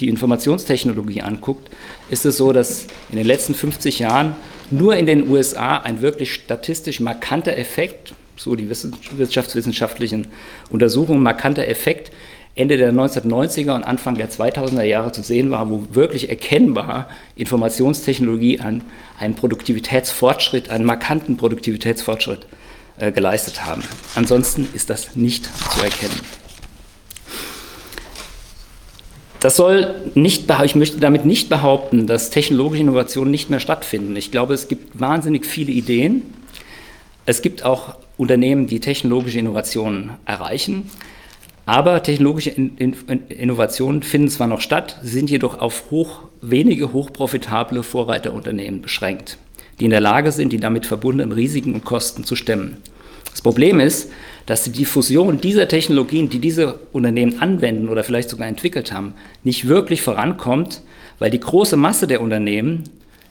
die 0.00 0.08
Informationstechnologie 0.08 1.20
anguckt, 1.20 1.68
ist 2.08 2.24
es 2.24 2.38
so, 2.38 2.52
dass 2.52 2.86
in 3.10 3.16
den 3.16 3.26
letzten 3.26 3.54
50 3.54 3.98
Jahren 3.98 4.34
nur 4.70 4.96
in 4.96 5.04
den 5.04 5.28
USA 5.28 5.76
ein 5.78 6.00
wirklich 6.00 6.32
statistisch 6.32 7.00
markanter 7.00 7.56
Effekt, 7.58 8.14
so 8.36 8.54
die 8.54 8.68
wirtschaftswissenschaftlichen 8.68 10.28
Untersuchungen, 10.70 11.22
markanter 11.22 11.68
Effekt 11.68 12.12
Ende 12.56 12.78
der 12.78 12.90
1990er 12.90 13.74
und 13.74 13.84
Anfang 13.84 14.14
der 14.14 14.30
2000er 14.30 14.82
Jahre 14.82 15.12
zu 15.12 15.22
sehen 15.22 15.50
war, 15.50 15.68
wo 15.68 15.86
wirklich 15.90 16.30
erkennbar 16.30 17.06
Informationstechnologie 17.36 18.60
einen, 18.60 18.82
einen 19.20 19.34
Produktivitätsfortschritt, 19.34 20.70
einen 20.70 20.86
markanten 20.86 21.36
Produktivitätsfortschritt 21.36 22.46
äh, 22.98 23.12
geleistet 23.12 23.66
haben. 23.66 23.82
Ansonsten 24.14 24.66
ist 24.72 24.88
das 24.88 25.16
nicht 25.16 25.44
zu 25.44 25.82
erkennen. 25.82 26.18
Das 29.40 29.56
soll 29.56 29.94
nicht, 30.14 30.50
ich 30.64 30.74
möchte 30.74 30.98
damit 30.98 31.26
nicht 31.26 31.50
behaupten, 31.50 32.06
dass 32.06 32.30
technologische 32.30 32.80
Innovationen 32.82 33.30
nicht 33.30 33.50
mehr 33.50 33.60
stattfinden. 33.60 34.16
Ich 34.16 34.30
glaube, 34.30 34.54
es 34.54 34.66
gibt 34.66 34.98
wahnsinnig 34.98 35.44
viele 35.44 35.72
Ideen. 35.72 36.22
Es 37.26 37.42
gibt 37.42 37.64
auch 37.64 37.96
Unternehmen, 38.16 38.66
die 38.66 38.80
technologische 38.80 39.38
Innovationen 39.38 40.12
erreichen. 40.24 40.90
Aber 41.66 42.00
technologische 42.04 42.50
Innovationen 42.50 44.04
finden 44.04 44.28
zwar 44.28 44.46
noch 44.46 44.60
statt, 44.60 44.98
sind 45.02 45.28
jedoch 45.28 45.58
auf 45.58 45.90
hoch, 45.90 46.20
wenige 46.40 46.92
hochprofitable 46.92 47.82
Vorreiterunternehmen 47.82 48.82
beschränkt, 48.82 49.36
die 49.80 49.86
in 49.86 49.90
der 49.90 50.00
Lage 50.00 50.30
sind, 50.30 50.52
die 50.52 50.60
damit 50.60 50.86
verbundenen 50.86 51.32
Risiken 51.32 51.74
und 51.74 51.84
Kosten 51.84 52.22
zu 52.22 52.36
stemmen. 52.36 52.76
Das 53.32 53.42
Problem 53.42 53.80
ist, 53.80 54.12
dass 54.46 54.62
die 54.62 54.70
Diffusion 54.70 55.40
dieser 55.40 55.66
Technologien, 55.66 56.28
die 56.28 56.38
diese 56.38 56.78
Unternehmen 56.92 57.42
anwenden 57.42 57.88
oder 57.88 58.04
vielleicht 58.04 58.30
sogar 58.30 58.46
entwickelt 58.46 58.92
haben, 58.92 59.14
nicht 59.42 59.66
wirklich 59.66 60.02
vorankommt, 60.02 60.82
weil 61.18 61.32
die 61.32 61.40
große 61.40 61.76
Masse 61.76 62.06
der 62.06 62.20
Unternehmen 62.20 62.84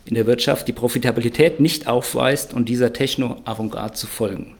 in 0.04 0.14
der 0.14 0.28
Wirtschaft 0.28 0.68
die 0.68 0.74
Profitabilität 0.74 1.62
nicht 1.62 1.88
aufweist 1.88 2.54
und 2.54 2.68
dieser 2.68 2.92
Techno-Avantgarde 2.92 3.94
zu 3.94 4.08
folgen. 4.08 4.56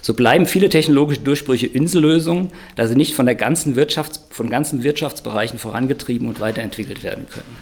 So 0.00 0.14
bleiben 0.14 0.46
viele 0.46 0.68
technologische 0.68 1.20
Durchbrüche 1.20 1.66
Insellösungen, 1.66 2.50
da 2.76 2.86
sie 2.86 2.96
nicht 2.96 3.14
von, 3.14 3.26
der 3.26 3.34
ganzen 3.34 3.76
Wirtschafts-, 3.76 4.20
von 4.30 4.50
ganzen 4.50 4.84
Wirtschaftsbereichen 4.84 5.58
vorangetrieben 5.58 6.28
und 6.28 6.40
weiterentwickelt 6.40 7.02
werden 7.02 7.26
können. 7.28 7.56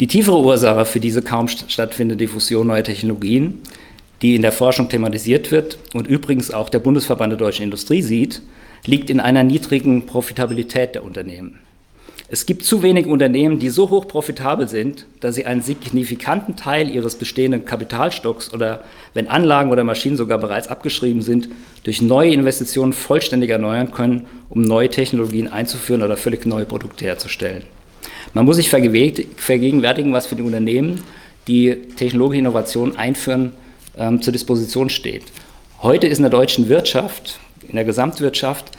Die 0.00 0.06
tiefere 0.06 0.40
Ursache 0.40 0.86
für 0.86 1.00
diese 1.00 1.20
kaum 1.20 1.48
stattfindende 1.48 2.24
Diffusion 2.24 2.68
neuer 2.68 2.84
Technologien, 2.84 3.60
die 4.22 4.34
in 4.34 4.42
der 4.42 4.52
Forschung 4.52 4.88
thematisiert 4.88 5.50
wird 5.50 5.78
und 5.92 6.06
übrigens 6.06 6.50
auch 6.50 6.70
der 6.70 6.78
Bundesverband 6.78 7.32
der 7.32 7.38
deutschen 7.38 7.64
Industrie 7.64 8.02
sieht, 8.02 8.40
liegt 8.86 9.10
in 9.10 9.20
einer 9.20 9.44
niedrigen 9.44 10.06
Profitabilität 10.06 10.94
der 10.94 11.04
Unternehmen. 11.04 11.58
Es 12.32 12.46
gibt 12.46 12.64
zu 12.64 12.84
wenige 12.84 13.08
Unternehmen, 13.08 13.58
die 13.58 13.70
so 13.70 13.90
hoch 13.90 14.06
profitabel 14.06 14.68
sind, 14.68 15.04
dass 15.18 15.34
sie 15.34 15.46
einen 15.46 15.62
signifikanten 15.62 16.54
Teil 16.54 16.88
ihres 16.88 17.16
bestehenden 17.16 17.64
Kapitalstocks 17.64 18.54
oder 18.54 18.84
wenn 19.14 19.26
Anlagen 19.26 19.72
oder 19.72 19.82
Maschinen 19.82 20.16
sogar 20.16 20.38
bereits 20.38 20.68
abgeschrieben 20.68 21.22
sind, 21.22 21.48
durch 21.82 22.00
neue 22.00 22.32
Investitionen 22.32 22.92
vollständig 22.92 23.50
erneuern 23.50 23.90
können, 23.90 24.26
um 24.48 24.62
neue 24.62 24.88
Technologien 24.88 25.48
einzuführen 25.48 26.04
oder 26.04 26.16
völlig 26.16 26.46
neue 26.46 26.66
Produkte 26.66 27.04
herzustellen. 27.04 27.64
Man 28.32 28.44
muss 28.44 28.56
sich 28.56 28.70
vergegenwärtigen, 28.70 30.12
was 30.12 30.28
für 30.28 30.36
die 30.36 30.44
Unternehmen, 30.44 31.02
die 31.48 31.74
technologische 31.96 32.38
Innovationen 32.38 32.94
einführen, 32.94 33.54
ähm, 33.98 34.22
zur 34.22 34.32
Disposition 34.32 34.88
steht. 34.88 35.24
Heute 35.82 36.06
ist 36.06 36.18
in 36.18 36.22
der 36.22 36.30
deutschen 36.30 36.68
Wirtschaft, 36.68 37.40
in 37.66 37.74
der 37.74 37.84
Gesamtwirtschaft, 37.84 38.70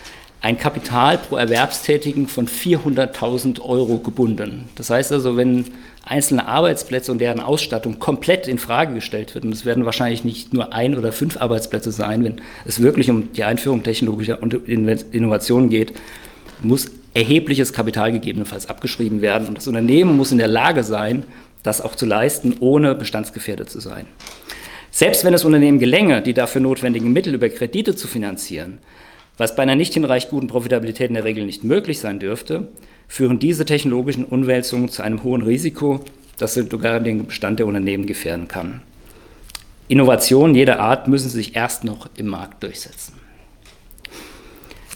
ein 0.41 0.57
Kapital 0.57 1.19
pro 1.19 1.37
Erwerbstätigen 1.37 2.27
von 2.27 2.47
400.000 2.47 3.61
Euro 3.61 3.99
gebunden. 3.99 4.69
Das 4.75 4.89
heißt 4.89 5.11
also, 5.11 5.37
wenn 5.37 5.65
einzelne 6.03 6.47
Arbeitsplätze 6.47 7.11
und 7.11 7.19
deren 7.19 7.39
Ausstattung 7.39 7.99
komplett 7.99 8.47
in 8.47 8.57
Frage 8.57 8.95
gestellt 8.95 9.35
wird, 9.35 9.45
und 9.45 9.53
es 9.53 9.65
werden 9.65 9.85
wahrscheinlich 9.85 10.23
nicht 10.23 10.51
nur 10.51 10.73
ein 10.73 10.97
oder 10.97 11.11
fünf 11.11 11.39
Arbeitsplätze 11.39 11.91
sein, 11.91 12.23
wenn 12.23 12.41
es 12.65 12.81
wirklich 12.81 13.09
um 13.11 13.31
die 13.33 13.43
Einführung 13.43 13.83
technologischer 13.83 14.39
Innovationen 14.41 15.69
geht, 15.69 15.93
muss 16.61 16.89
erhebliches 17.13 17.71
Kapital 17.71 18.11
gegebenenfalls 18.11 18.67
abgeschrieben 18.67 19.21
werden. 19.21 19.47
Und 19.47 19.57
das 19.57 19.67
Unternehmen 19.67 20.17
muss 20.17 20.31
in 20.31 20.39
der 20.39 20.47
Lage 20.47 20.83
sein, 20.83 21.23
das 21.61 21.81
auch 21.81 21.95
zu 21.95 22.07
leisten, 22.07 22.55
ohne 22.61 22.95
bestandsgefährdet 22.95 23.69
zu 23.69 23.79
sein. 23.79 24.07
Selbst 24.89 25.23
wenn 25.23 25.35
es 25.35 25.45
Unternehmen 25.45 25.77
gelänge, 25.77 26.23
die 26.23 26.33
dafür 26.33 26.61
notwendigen 26.61 27.13
Mittel 27.13 27.35
über 27.35 27.47
Kredite 27.49 27.95
zu 27.95 28.07
finanzieren, 28.07 28.79
was 29.41 29.55
bei 29.55 29.63
einer 29.63 29.75
nicht 29.75 29.95
hinreichend 29.95 30.29
guten 30.29 30.45
Profitabilität 30.45 31.09
in 31.09 31.15
der 31.15 31.23
Regel 31.23 31.47
nicht 31.47 31.63
möglich 31.63 31.97
sein 31.97 32.19
dürfte, 32.19 32.67
führen 33.07 33.39
diese 33.39 33.65
technologischen 33.65 34.23
Umwälzungen 34.23 34.87
zu 34.87 35.01
einem 35.01 35.23
hohen 35.23 35.41
Risiko, 35.41 36.01
das 36.37 36.53
sogar 36.53 36.99
den 36.99 37.25
Bestand 37.25 37.57
der 37.57 37.65
Unternehmen 37.65 38.05
gefährden 38.05 38.47
kann. 38.47 38.81
Innovationen 39.87 40.53
jeder 40.53 40.79
Art 40.79 41.07
müssen 41.07 41.27
sich 41.27 41.55
erst 41.55 41.83
noch 41.83 42.07
im 42.15 42.27
Markt 42.27 42.61
durchsetzen. 42.61 43.13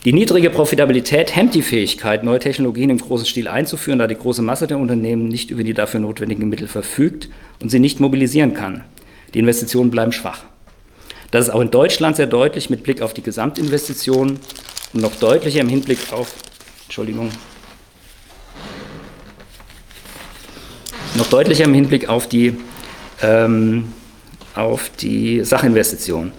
Die 0.05 0.13
niedrige 0.13 0.51
Profitabilität 0.51 1.35
hemmt 1.35 1.55
die 1.55 1.63
Fähigkeit, 1.63 2.23
neue 2.23 2.37
Technologien 2.37 2.91
im 2.91 2.99
großen 2.99 3.25
Stil 3.25 3.47
einzuführen, 3.47 3.97
da 3.97 4.05
die 4.05 4.13
große 4.13 4.43
Masse 4.43 4.67
der 4.67 4.77
Unternehmen 4.77 5.27
nicht 5.27 5.49
über 5.49 5.63
die 5.63 5.73
dafür 5.73 6.01
notwendigen 6.01 6.49
Mittel 6.49 6.67
verfügt 6.67 7.29
und 7.63 7.69
sie 7.69 7.79
nicht 7.79 7.99
mobilisieren 7.99 8.53
kann. 8.53 8.83
Die 9.33 9.39
Investitionen 9.39 9.89
bleiben 9.89 10.11
schwach. 10.11 10.43
Das 11.35 11.49
ist 11.49 11.53
auch 11.53 11.59
in 11.59 11.69
Deutschland 11.69 12.15
sehr 12.15 12.27
deutlich 12.27 12.69
mit 12.69 12.83
Blick 12.83 13.01
auf 13.01 13.13
die 13.13 13.21
Gesamtinvestitionen 13.21 14.39
und 14.93 15.01
noch 15.01 15.13
deutlicher 15.17 15.59
im 15.59 15.67
Hinblick 15.67 16.13
auf, 16.13 16.33
Entschuldigung, 16.85 17.29
noch 21.17 21.27
deutlicher 21.27 21.65
im 21.65 21.73
Hinblick 21.73 22.07
auf 22.07 22.29
die, 22.29 22.55
ähm, 23.21 23.91
auf 24.55 24.89
die 24.91 25.43
Sachinvestitionen. 25.43 26.31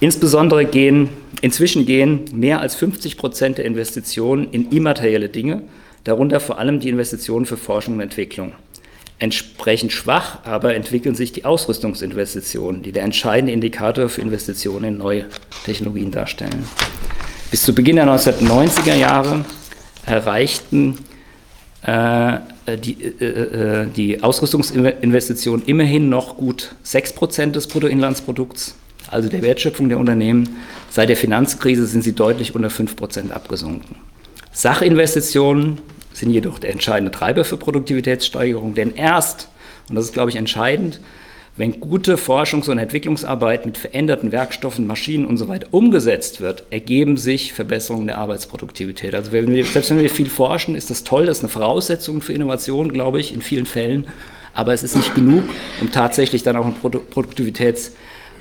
Insbesondere 0.00 0.66
gehen, 0.66 1.08
inzwischen 1.40 1.86
gehen 1.86 2.26
mehr 2.34 2.60
als 2.60 2.74
50 2.74 3.16
Prozent 3.16 3.56
der 3.56 3.64
Investitionen 3.64 4.50
in 4.50 4.70
immaterielle 4.70 5.30
Dinge, 5.30 5.62
darunter 6.04 6.40
vor 6.40 6.58
allem 6.58 6.78
die 6.80 6.90
Investitionen 6.90 7.46
für 7.46 7.56
Forschung 7.56 7.94
und 7.94 8.00
Entwicklung. 8.02 8.52
Entsprechend 9.18 9.92
schwach 9.92 10.44
aber 10.44 10.74
entwickeln 10.74 11.14
sich 11.14 11.32
die 11.32 11.44
Ausrüstungsinvestitionen, 11.44 12.82
die 12.82 12.92
der 12.92 13.02
entscheidende 13.02 13.52
Indikator 13.52 14.08
für 14.08 14.20
Investitionen 14.20 14.84
in 14.84 14.98
neue 14.98 15.24
Technologien 15.64 16.10
darstellen. 16.10 16.64
Bis 17.50 17.62
zu 17.62 17.74
Beginn 17.74 17.96
der 17.96 18.06
1990er 18.06 18.94
Jahre 18.94 19.44
erreichten 20.04 20.98
äh, 21.82 22.38
die, 22.76 23.02
äh, 23.02 23.24
äh, 23.24 23.86
die 23.86 24.22
Ausrüstungsinvestitionen 24.22 25.64
immerhin 25.66 26.08
noch 26.08 26.36
gut 26.36 26.74
6% 26.84 27.52
des 27.52 27.68
Bruttoinlandsprodukts 27.68 28.74
also 29.08 29.28
der 29.28 29.42
Wertschöpfung 29.42 29.88
der 29.88 29.98
Unternehmen. 29.98 30.56
Seit 30.90 31.08
der 31.08 31.16
Finanzkrise 31.16 31.86
sind 31.86 32.02
sie 32.02 32.12
deutlich 32.12 32.54
unter 32.54 32.68
5% 32.68 33.30
abgesunken. 33.30 33.96
Sachinvestitionen 34.52 35.78
sind 36.16 36.30
jedoch 36.30 36.58
der 36.58 36.70
entscheidende 36.70 37.10
Treiber 37.10 37.44
für 37.44 37.58
Produktivitätssteigerung, 37.58 38.74
denn 38.74 38.94
erst, 38.94 39.48
und 39.88 39.96
das 39.96 40.06
ist, 40.06 40.14
glaube 40.14 40.30
ich, 40.30 40.36
entscheidend, 40.36 41.00
wenn 41.58 41.80
gute 41.80 42.16
Forschungs- 42.16 42.68
und 42.68 42.78
Entwicklungsarbeit 42.78 43.64
mit 43.64 43.78
veränderten 43.78 44.32
Werkstoffen, 44.32 44.86
Maschinen 44.86 45.26
und 45.26 45.36
so 45.36 45.48
weiter 45.48 45.68
umgesetzt 45.70 46.40
wird, 46.40 46.64
ergeben 46.70 47.16
sich 47.16 47.52
Verbesserungen 47.52 48.06
der 48.06 48.18
Arbeitsproduktivität. 48.18 49.14
Also 49.14 49.32
wenn 49.32 49.52
wir, 49.52 49.64
selbst 49.64 49.90
wenn 49.90 50.00
wir 50.00 50.10
viel 50.10 50.28
forschen, 50.28 50.74
ist 50.74 50.90
das 50.90 51.04
toll, 51.04 51.26
das 51.26 51.38
ist 51.38 51.44
eine 51.44 51.52
Voraussetzung 51.52 52.20
für 52.20 52.34
Innovation, 52.34 52.92
glaube 52.92 53.20
ich, 53.20 53.32
in 53.32 53.40
vielen 53.40 53.66
Fällen. 53.66 54.06
Aber 54.52 54.72
es 54.74 54.82
ist 54.82 54.96
nicht 54.96 55.14
genug, 55.14 55.44
um 55.80 55.92
tatsächlich 55.92 56.42
dann 56.42 56.56
auch 56.56 56.64
einen 56.64 56.76
Produktivitäts- 56.76 57.92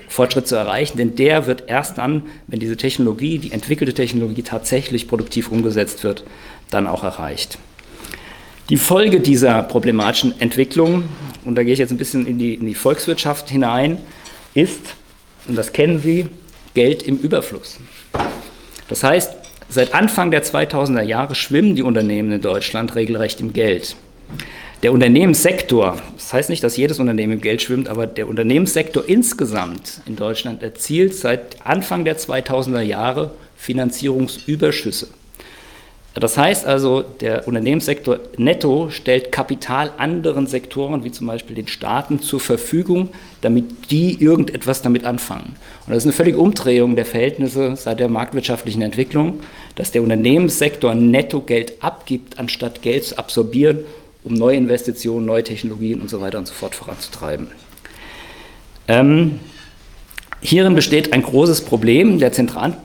Fortschritt 0.07 0.47
zu 0.47 0.55
erreichen, 0.55 0.97
denn 0.97 1.15
der 1.15 1.47
wird 1.47 1.63
erst 1.67 1.97
dann, 1.97 2.23
wenn 2.47 2.59
diese 2.59 2.77
Technologie, 2.77 3.39
die 3.39 3.51
entwickelte 3.51 3.93
Technologie 3.93 4.43
tatsächlich 4.43 5.07
produktiv 5.07 5.51
umgesetzt 5.51 6.03
wird, 6.03 6.23
dann 6.69 6.87
auch 6.87 7.03
erreicht. 7.03 7.57
Die 8.69 8.77
Folge 8.77 9.19
dieser 9.19 9.61
problematischen 9.63 10.39
Entwicklung, 10.41 11.03
und 11.43 11.55
da 11.55 11.63
gehe 11.63 11.73
ich 11.73 11.79
jetzt 11.79 11.91
ein 11.91 11.97
bisschen 11.97 12.25
in 12.25 12.39
die, 12.39 12.55
in 12.55 12.65
die 12.65 12.73
Volkswirtschaft 12.73 13.49
hinein, 13.49 13.99
ist, 14.55 14.95
und 15.47 15.55
das 15.55 15.71
kennen 15.71 15.99
Sie, 15.99 16.27
Geld 16.73 17.03
im 17.03 17.17
Überfluss. 17.17 17.79
Das 18.87 19.03
heißt, 19.03 19.33
seit 19.69 19.93
Anfang 19.93 20.31
der 20.31 20.43
2000er 20.43 21.03
Jahre 21.03 21.35
schwimmen 21.35 21.75
die 21.75 21.83
Unternehmen 21.83 22.31
in 22.31 22.41
Deutschland 22.41 22.95
regelrecht 22.95 23.39
im 23.39 23.53
Geld. 23.53 23.95
Der 24.83 24.91
Unternehmenssektor, 24.91 25.97
das 26.15 26.33
heißt 26.33 26.49
nicht, 26.49 26.63
dass 26.63 26.77
jedes 26.77 26.99
Unternehmen 26.99 27.33
im 27.33 27.41
Geld 27.41 27.61
schwimmt, 27.61 27.87
aber 27.87 28.07
der 28.07 28.27
Unternehmenssektor 28.27 29.03
insgesamt 29.07 30.01
in 30.05 30.15
Deutschland 30.15 30.61
erzielt 30.61 31.15
seit 31.15 31.65
Anfang 31.65 32.05
der 32.05 32.17
2000er 32.17 32.81
Jahre 32.81 33.31
Finanzierungsüberschüsse. 33.55 35.07
Das 36.13 36.37
heißt 36.37 36.65
also, 36.65 37.01
der 37.01 37.45
Unternehmenssektor 37.45 38.19
netto 38.37 38.89
stellt 38.89 39.33
Kapital 39.33 39.91
anderen 39.97 40.47
Sektoren, 40.47 41.03
wie 41.03 41.11
zum 41.11 41.27
Beispiel 41.27 41.57
den 41.57 41.67
Staaten, 41.67 42.21
zur 42.21 42.39
Verfügung, 42.39 43.09
damit 43.41 43.91
die 43.91 44.21
irgendetwas 44.21 44.81
damit 44.81 45.03
anfangen. 45.03 45.57
Und 45.85 45.89
das 45.93 45.97
ist 45.97 46.05
eine 46.05 46.13
völlige 46.13 46.37
Umdrehung 46.37 46.95
der 46.95 47.05
Verhältnisse 47.05 47.75
seit 47.75 47.99
der 47.99 48.07
marktwirtschaftlichen 48.07 48.81
Entwicklung, 48.81 49.41
dass 49.75 49.91
der 49.91 50.03
Unternehmenssektor 50.03 50.95
netto 50.95 51.41
Geld 51.41 51.73
abgibt, 51.81 52.39
anstatt 52.39 52.81
Geld 52.81 53.03
zu 53.03 53.17
absorbieren 53.17 53.79
um 54.25 54.33
neue 54.33 54.57
Investitionen, 54.57 55.25
neue 55.25 55.43
Technologien 55.43 56.01
und 56.01 56.09
so 56.09 56.19
weiter 56.19 56.39
und 56.39 56.47
so 56.47 56.53
fort 56.53 56.75
voranzutreiben. 56.75 57.47
Ähm, 58.87 59.39
hierin 60.41 60.75
besteht 60.75 61.13
ein 61.13 61.21
großes 61.21 61.61
Problem 61.61 62.19
der 62.19 62.33
Zentral 62.33 62.77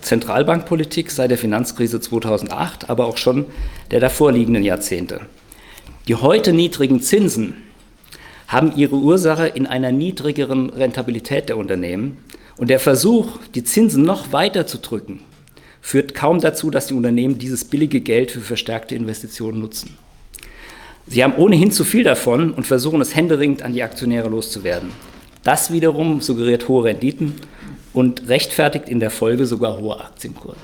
Zentralbankpolitik 0.00 1.10
seit 1.10 1.30
der 1.30 1.36
Finanzkrise 1.36 2.00
2008, 2.00 2.88
aber 2.88 3.04
auch 3.04 3.18
schon 3.18 3.44
der 3.90 4.00
davorliegenden 4.00 4.64
Jahrzehnte. 4.64 5.20
Die 6.08 6.14
heute 6.14 6.54
niedrigen 6.54 7.02
Zinsen 7.02 7.56
haben 8.48 8.74
ihre 8.74 8.96
Ursache 8.96 9.48
in 9.48 9.66
einer 9.66 9.92
niedrigeren 9.92 10.70
Rentabilität 10.70 11.50
der 11.50 11.58
Unternehmen 11.58 12.16
und 12.56 12.70
der 12.70 12.80
Versuch, 12.80 13.38
die 13.54 13.62
Zinsen 13.62 14.02
noch 14.02 14.32
weiter 14.32 14.66
zu 14.66 14.78
drücken, 14.78 15.20
führt 15.82 16.14
kaum 16.14 16.40
dazu, 16.40 16.70
dass 16.70 16.86
die 16.86 16.94
Unternehmen 16.94 17.36
dieses 17.36 17.64
billige 17.64 18.00
Geld 18.00 18.30
für 18.30 18.40
verstärkte 18.40 18.94
Investitionen 18.94 19.60
nutzen. 19.60 19.98
Sie 21.10 21.24
haben 21.24 21.34
ohnehin 21.34 21.72
zu 21.72 21.82
viel 21.82 22.04
davon 22.04 22.52
und 22.52 22.68
versuchen 22.68 23.00
es 23.00 23.16
händeringend 23.16 23.62
an 23.62 23.72
die 23.72 23.82
Aktionäre 23.82 24.28
loszuwerden. 24.28 24.90
Das 25.42 25.72
wiederum 25.72 26.20
suggeriert 26.20 26.68
hohe 26.68 26.84
Renditen 26.84 27.34
und 27.92 28.28
rechtfertigt 28.28 28.88
in 28.88 29.00
der 29.00 29.10
Folge 29.10 29.44
sogar 29.44 29.76
hohe 29.76 29.98
Aktienkurse. 29.98 30.56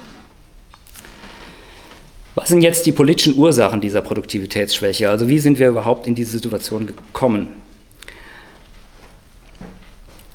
Was 2.36 2.50
sind 2.50 2.62
jetzt 2.62 2.86
die 2.86 2.92
politischen 2.92 3.36
Ursachen 3.36 3.80
dieser 3.80 4.02
Produktivitätsschwäche? 4.02 5.10
Also 5.10 5.26
wie 5.26 5.40
sind 5.40 5.58
wir 5.58 5.68
überhaupt 5.68 6.06
in 6.06 6.14
diese 6.14 6.38
Situation 6.38 6.86
gekommen? 6.86 7.48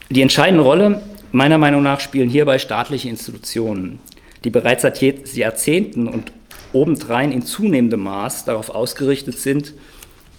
Die 0.09 0.21
entscheidende 0.21 0.65
Rolle 0.65 1.01
meiner 1.31 1.57
Meinung 1.57 1.83
nach 1.83 2.01
spielen 2.01 2.27
hierbei 2.27 2.59
staatliche 2.59 3.07
Institutionen, 3.07 3.99
die 4.43 4.49
bereits 4.49 4.81
seit 4.81 5.01
Jahrzehnten 5.01 6.09
und 6.09 6.33
obendrein 6.73 7.31
in 7.31 7.43
zunehmendem 7.43 8.01
Maß 8.01 8.43
darauf 8.43 8.71
ausgerichtet 8.71 9.39
sind, 9.39 9.73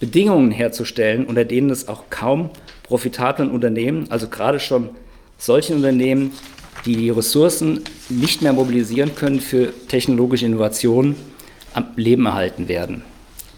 Bedingungen 0.03 0.51
herzustellen, 0.51 1.25
unter 1.25 1.45
denen 1.45 1.69
es 1.69 1.87
auch 1.87 2.09
kaum 2.09 2.49
profitablen 2.83 3.49
Unternehmen, 3.49 4.07
also 4.09 4.27
gerade 4.27 4.59
schon 4.59 4.89
solchen 5.37 5.77
Unternehmen, 5.77 6.31
die 6.85 6.97
die 6.97 7.09
Ressourcen 7.09 7.79
nicht 8.09 8.41
mehr 8.41 8.51
mobilisieren 8.51 9.15
können 9.15 9.39
für 9.39 9.71
technologische 9.87 10.45
Innovationen, 10.45 11.15
am 11.73 11.85
Leben 11.95 12.25
erhalten 12.25 12.67
werden. 12.67 13.03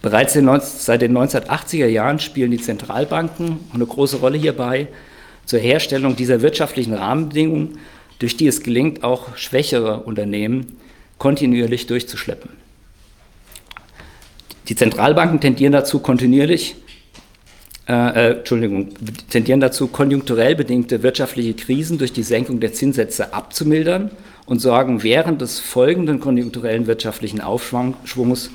Bereits 0.04 0.34
seit 0.34 1.02
den 1.02 1.18
1980er 1.18 1.88
Jahren 1.88 2.20
spielen 2.20 2.52
die 2.52 2.62
Zentralbanken 2.62 3.62
eine 3.74 3.88
große 3.88 4.18
Rolle 4.18 4.38
hierbei 4.38 4.88
zur 5.46 5.58
Herstellung 5.58 6.16
dieser 6.16 6.44
wirtschaftlichen 6.44 6.94
Rahmenbedingungen, 6.94 7.80
durch 8.20 8.38
die 8.38 8.46
es 8.46 8.62
gelingt, 8.62 9.04
auch 9.04 9.36
schwächere 9.36 10.02
Unternehmen 10.02 10.78
kontinuierlich 11.18 11.88
durchzuschleppen. 11.88 12.65
Die 14.68 14.76
Zentralbanken 14.76 15.40
tendieren 15.40 15.74
dazu 15.74 16.00
kontinuierlich, 16.00 16.76
äh, 17.88 17.94
äh, 17.94 18.38
Entschuldigung, 18.38 18.90
tendieren 19.30 19.60
dazu, 19.60 19.88
konjunkturell 19.88 20.56
bedingte 20.56 21.04
wirtschaftliche 21.04 21.54
Krisen 21.54 22.00
durch 22.00 22.14
die 22.14 22.24
Senkung 22.24 22.60
der 22.60 22.74
Zinssätze 22.74 23.34
abzumildern 23.34 24.10
und 24.48 24.60
sorgen 24.60 25.04
während 25.04 25.42
des 25.42 25.60
folgenden 25.60 26.20
konjunkturellen 26.20 26.88
wirtschaftlichen 26.88 27.42
Aufschwungs 27.42 28.50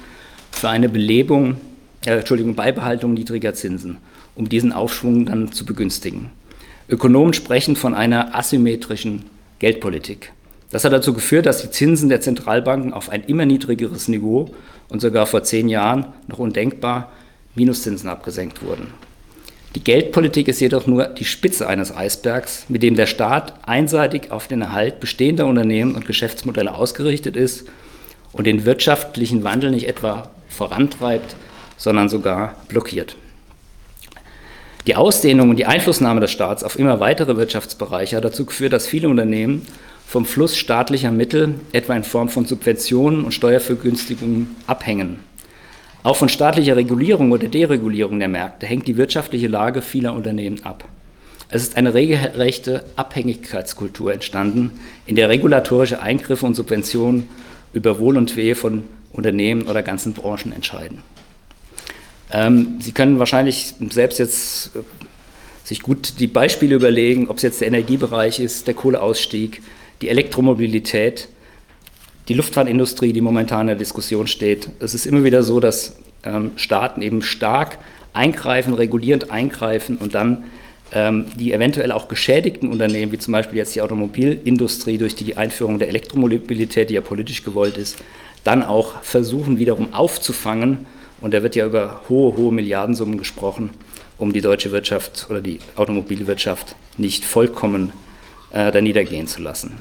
für 0.51 0.68
eine 0.68 0.88
Belebung, 0.88 1.59
äh, 2.05 2.18
Entschuldigung, 2.18 2.57
Beibehaltung 2.57 3.14
niedriger 3.14 3.55
Zinsen, 3.55 3.99
um 4.35 4.49
diesen 4.49 4.73
Aufschwung 4.73 5.27
dann 5.27 5.53
zu 5.53 5.64
begünstigen. 5.64 6.31
Ökonomen 6.88 7.33
sprechen 7.33 7.77
von 7.77 7.94
einer 7.94 8.35
asymmetrischen 8.35 9.27
Geldpolitik. 9.61 10.33
Das 10.70 10.85
hat 10.85 10.92
dazu 10.92 11.12
geführt, 11.12 11.46
dass 11.46 11.62
die 11.62 11.70
Zinsen 11.70 12.09
der 12.09 12.20
Zentralbanken 12.20 12.92
auf 12.92 13.11
ein 13.11 13.24
immer 13.24 13.44
niedrigeres 13.44 14.09
Niveau 14.09 14.50
und 14.88 15.00
sogar 15.00 15.26
vor 15.26 15.42
zehn 15.42 15.68
Jahren 15.68 16.06
noch 16.28 16.38
undenkbar 16.38 17.11
Minuszinsen 17.54 18.09
abgesenkt 18.09 18.62
wurden. 18.62 18.88
Die 19.76 19.85
Geldpolitik 19.85 20.48
ist 20.48 20.61
jedoch 20.61 20.87
nur 20.87 21.04
die 21.04 21.24
Spitze 21.24 21.68
eines 21.68 21.94
Eisbergs, 21.94 22.64
mit 22.68 22.83
dem 22.83 22.96
der 22.96 23.06
Staat 23.06 23.54
einseitig 23.66 24.33
auf 24.33 24.48
den 24.48 24.62
Erhalt 24.62 24.98
bestehender 24.98 25.46
Unternehmen 25.46 25.94
und 25.94 26.06
Geschäftsmodelle 26.06 26.74
ausgerichtet 26.74 27.37
ist 27.37 27.68
und 28.33 28.46
den 28.46 28.64
wirtschaftlichen 28.64 29.44
Wandel 29.44 29.70
nicht 29.70 29.87
etwa 29.88 30.30
vorantreibt, 30.48 31.37
sondern 31.76 32.09
sogar 32.09 32.56
blockiert. 32.68 33.16
Die 34.87 34.96
Ausdehnung 34.96 35.50
und 35.50 35.56
die 35.56 35.66
Einflussnahme 35.66 36.20
des 36.20 36.33
Staats 36.33 36.64
auf 36.64 36.78
immer 36.78 36.98
weitere 36.98 37.37
Wirtschaftsbereiche 37.37 38.16
hat 38.16 38.24
dazu 38.24 38.46
geführt, 38.46 38.72
dass 38.72 38.88
viele 38.88 39.09
Unternehmen 39.09 39.66
vom 40.11 40.25
Fluss 40.25 40.57
staatlicher 40.57 41.12
Mittel, 41.12 41.55
etwa 41.70 41.94
in 41.94 42.03
Form 42.03 42.29
von 42.29 42.44
Subventionen 42.44 43.25
und 43.25 43.31
Steuervergünstigungen, 43.31 44.57
abhängen. 44.66 45.20
Auch 46.03 46.16
von 46.16 46.29
staatlicher 46.29 46.75
Regulierung 46.75 47.31
oder 47.31 47.46
Deregulierung 47.46 48.18
der 48.18 48.27
Märkte 48.27 48.66
hängt 48.66 48.88
die 48.88 48.96
wirtschaftliche 48.96 49.46
Lage 49.46 49.83
vieler 49.83 50.14
Unternehmen 50.14 50.64
ab. 50.64 50.85
Es 51.49 51.62
ist 51.62 51.77
eine 51.77 51.94
regelrechte 51.94 52.85
Abhängigkeitskultur 52.96 54.12
entstanden, 54.12 54.81
in 55.07 55.14
der 55.14 55.29
regulatorische 55.29 56.03
Eingriffe 56.03 56.44
und 56.44 56.57
Subventionen 56.57 57.29
über 57.73 58.01
Wohl 58.01 58.16
und 58.16 58.35
Wehe 58.35 58.57
von 58.57 58.83
Unternehmen 59.12 59.68
oder 59.68 59.85
ganzen 59.85 60.12
Branchen 60.12 60.53
entscheiden. 60.53 61.05
Ähm, 62.33 62.79
Sie 62.81 62.90
können 62.90 63.20
wahrscheinlich 63.20 63.75
selbst 63.90 64.18
jetzt 64.18 64.75
äh, 64.75 64.81
sich 65.62 65.83
gut 65.83 66.14
die 66.18 66.27
Beispiele 66.27 66.75
überlegen, 66.75 67.29
ob 67.29 67.37
es 67.37 67.44
jetzt 67.44 67.61
der 67.61 67.68
Energiebereich 67.68 68.40
ist, 68.40 68.66
der 68.66 68.75
Kohleausstieg, 68.75 69.62
die 70.02 70.08
Elektromobilität, 70.08 71.28
die 72.28 72.34
Luftfahrtindustrie, 72.34 73.12
die 73.12 73.20
momentan 73.20 73.62
in 73.62 73.66
der 73.68 73.76
Diskussion 73.76 74.26
steht. 74.26 74.68
Es 74.78 74.94
ist 74.94 75.06
immer 75.06 75.24
wieder 75.24 75.42
so, 75.42 75.60
dass 75.60 75.96
ähm, 76.24 76.52
Staaten 76.56 77.02
eben 77.02 77.22
stark 77.22 77.78
eingreifen, 78.12 78.74
regulierend 78.74 79.30
eingreifen 79.30 79.96
und 79.96 80.14
dann 80.14 80.44
ähm, 80.92 81.26
die 81.36 81.52
eventuell 81.52 81.92
auch 81.92 82.08
geschädigten 82.08 82.70
Unternehmen, 82.70 83.12
wie 83.12 83.18
zum 83.18 83.32
Beispiel 83.32 83.58
jetzt 83.58 83.74
die 83.74 83.82
Automobilindustrie 83.82 84.98
durch 84.98 85.14
die 85.14 85.36
Einführung 85.36 85.78
der 85.78 85.88
Elektromobilität, 85.88 86.90
die 86.90 86.94
ja 86.94 87.00
politisch 87.00 87.44
gewollt 87.44 87.76
ist, 87.76 87.98
dann 88.44 88.62
auch 88.62 89.02
versuchen 89.02 89.58
wiederum 89.58 89.92
aufzufangen. 89.94 90.86
Und 91.20 91.34
da 91.34 91.42
wird 91.42 91.54
ja 91.54 91.66
über 91.66 92.02
hohe, 92.08 92.36
hohe 92.36 92.52
Milliardensummen 92.52 93.18
gesprochen, 93.18 93.70
um 94.18 94.32
die 94.32 94.40
deutsche 94.40 94.72
Wirtschaft 94.72 95.26
oder 95.30 95.40
die 95.40 95.60
Automobilwirtschaft 95.76 96.74
nicht 96.96 97.24
vollkommen 97.24 97.92
äh, 98.52 98.70
da 98.72 98.80
niedergehen 98.80 99.26
zu 99.26 99.42
lassen. 99.42 99.78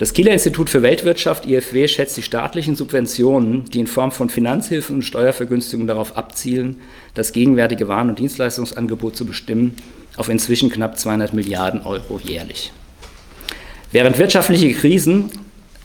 Das 0.00 0.14
Kieler 0.14 0.32
Institut 0.32 0.70
für 0.70 0.80
Weltwirtschaft, 0.80 1.44
IFW, 1.44 1.86
schätzt 1.86 2.16
die 2.16 2.22
staatlichen 2.22 2.74
Subventionen, 2.74 3.66
die 3.66 3.80
in 3.80 3.86
Form 3.86 4.12
von 4.12 4.30
Finanzhilfen 4.30 4.96
und 4.96 5.02
Steuervergünstigungen 5.02 5.86
darauf 5.86 6.16
abzielen, 6.16 6.80
das 7.12 7.32
gegenwärtige 7.32 7.86
Waren- 7.86 8.08
und 8.08 8.18
Dienstleistungsangebot 8.18 9.14
zu 9.14 9.26
bestimmen, 9.26 9.74
auf 10.16 10.30
inzwischen 10.30 10.70
knapp 10.70 10.98
200 10.98 11.34
Milliarden 11.34 11.82
Euro 11.82 12.18
jährlich. 12.18 12.72
Während 13.92 14.18
wirtschaftliche 14.18 14.72
Krisen 14.72 15.30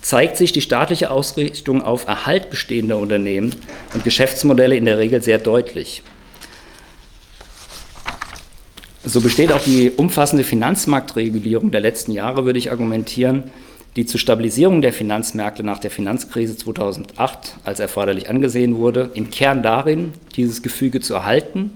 zeigt 0.01 0.38
sich 0.38 0.53
die 0.53 0.61
staatliche 0.61 1.11
Ausrichtung 1.11 1.81
auf 1.81 2.07
Erhalt 2.07 2.49
bestehender 2.49 2.97
Unternehmen 2.97 3.53
und 3.93 4.03
Geschäftsmodelle 4.03 4.77
in 4.77 4.85
der 4.85 4.97
Regel 4.97 5.21
sehr 5.21 5.39
deutlich. 5.39 6.03
So 9.15 9.21
besteht 9.21 9.54
auch 9.54 9.62
die 9.62 9.91
umfassende 9.91 10.43
Finanzmarktregulierung 10.43 11.71
der 11.71 11.80
letzten 11.80 12.12
Jahre, 12.12 12.43
würde 12.43 12.60
ich 12.60 12.69
argumentieren, 12.69 13.43
die 13.95 14.06
zur 14.06 14.19
Stabilisierung 14.19 14.82
der 14.82 14.91
Finanzmärkte 14.91 15.63
nach 15.63 15.80
der 15.80 15.89
Finanzkrise 15.89 16.58
2008 16.58 17.56
als 17.63 17.80
erforderlich 17.80 18.30
angesehen 18.30 18.75
wurde, 18.75 19.12
im 19.13 19.30
Kern 19.30 19.63
darin, 19.63 20.12
dieses 20.36 20.62
Gefüge 20.62 20.99
zu 20.99 21.13
erhalten, 21.13 21.71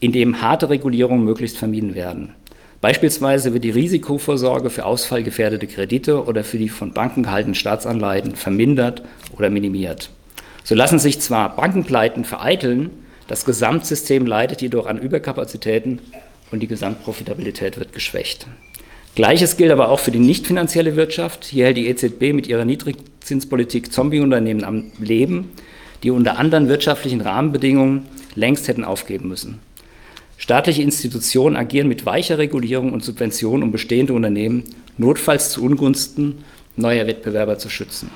indem 0.00 0.42
harte 0.42 0.68
Regulierungen 0.68 1.24
möglichst 1.24 1.56
vermieden 1.56 1.94
werden. 1.94 2.34
Beispielsweise 2.82 3.54
wird 3.54 3.64
die 3.64 3.70
Risikovorsorge 3.70 4.68
für 4.68 4.84
ausfallgefährdete 4.84 5.66
Kredite 5.66 6.26
oder 6.26 6.44
für 6.44 6.58
die 6.58 6.68
von 6.68 6.92
Banken 6.92 7.22
gehaltenen 7.22 7.54
Staatsanleihen 7.54 8.36
vermindert 8.36 9.02
oder 9.34 9.48
minimiert. 9.48 10.10
So 10.62 10.74
lassen 10.74 10.98
sich 10.98 11.20
zwar 11.20 11.56
Bankenpleiten 11.56 12.26
vereiteln, 12.26 12.90
das 13.28 13.46
Gesamtsystem 13.46 14.26
leidet 14.26 14.60
jedoch 14.60 14.84
an 14.84 14.98
Überkapazitäten 14.98 16.00
und 16.50 16.60
die 16.60 16.66
Gesamtprofitabilität 16.66 17.78
wird 17.78 17.92
geschwächt. 17.92 18.46
Gleiches 19.14 19.56
gilt 19.56 19.72
aber 19.72 19.88
auch 19.88 19.98
für 19.98 20.12
die 20.12 20.18
nicht 20.18 20.46
finanzielle 20.46 20.96
Wirtschaft. 20.96 21.44
Hier 21.44 21.66
hält 21.66 21.76
die 21.76 21.88
EZB 21.88 22.32
mit 22.32 22.46
ihrer 22.46 22.64
Niedrigzinspolitik 22.64 23.92
Zombieunternehmen 23.92 24.64
am 24.64 24.92
Leben, 25.00 25.50
die 26.02 26.10
unter 26.10 26.38
anderen 26.38 26.68
wirtschaftlichen 26.68 27.20
Rahmenbedingungen 27.20 28.06
längst 28.34 28.68
hätten 28.68 28.84
aufgeben 28.84 29.28
müssen. 29.28 29.58
Staatliche 30.38 30.82
Institutionen 30.82 31.56
agieren 31.56 31.88
mit 31.88 32.06
weicher 32.06 32.38
Regulierung 32.38 32.92
und 32.92 33.04
Subvention, 33.04 33.62
um 33.62 33.72
bestehende 33.72 34.14
Unternehmen 34.14 34.64
notfalls 34.96 35.50
zu 35.50 35.62
Ungunsten 35.62 36.44
neuer 36.76 37.06
Wettbewerber 37.06 37.58
zu 37.58 37.68
schützen. 37.68 38.10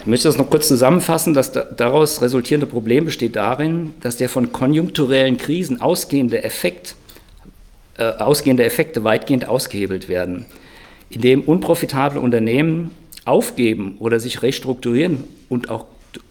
Ich 0.00 0.06
möchte 0.06 0.28
das 0.28 0.38
noch 0.38 0.48
kurz 0.48 0.66
zusammenfassen. 0.66 1.34
Das 1.34 1.52
daraus 1.52 2.22
resultierende 2.22 2.66
Problem 2.66 3.04
besteht 3.04 3.36
darin, 3.36 3.92
dass 4.00 4.16
der 4.16 4.30
von 4.30 4.50
konjunkturellen 4.50 5.36
Krisen 5.36 5.82
ausgehende 5.82 6.42
Effekt 6.42 6.94
äh, 7.98 8.04
ausgehende 8.04 8.64
Effekte 8.64 9.04
weitgehend 9.04 9.46
ausgehebelt 9.46 10.08
werden, 10.08 10.46
indem 11.10 11.42
unprofitable 11.42 12.18
Unternehmen 12.18 12.92
aufgeben 13.26 13.96
oder 13.98 14.20
sich 14.20 14.42
restrukturieren 14.42 15.24
und 15.50 15.68
auch 15.68 15.84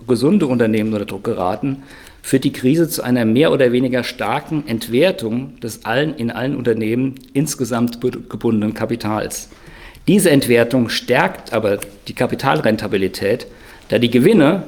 gesunde 0.07 0.47
Unternehmen 0.47 0.91
unter 0.91 1.05
Druck 1.05 1.23
geraten, 1.23 1.83
führt 2.23 2.45
die 2.45 2.51
Krise 2.51 2.89
zu 2.89 3.03
einer 3.03 3.23
mehr 3.23 3.51
oder 3.51 3.71
weniger 3.71 4.03
starken 4.03 4.67
Entwertung 4.67 5.59
des 5.59 5.85
allen, 5.85 6.15
in 6.15 6.31
allen 6.31 6.55
Unternehmen 6.55 7.15
insgesamt 7.33 8.01
gebundenen 8.01 8.73
Kapitals. 8.73 9.49
Diese 10.07 10.31
Entwertung 10.31 10.89
stärkt 10.89 11.53
aber 11.53 11.77
die 12.07 12.13
Kapitalrentabilität, 12.13 13.45
da 13.89 13.99
die 13.99 14.09
Gewinne, 14.09 14.63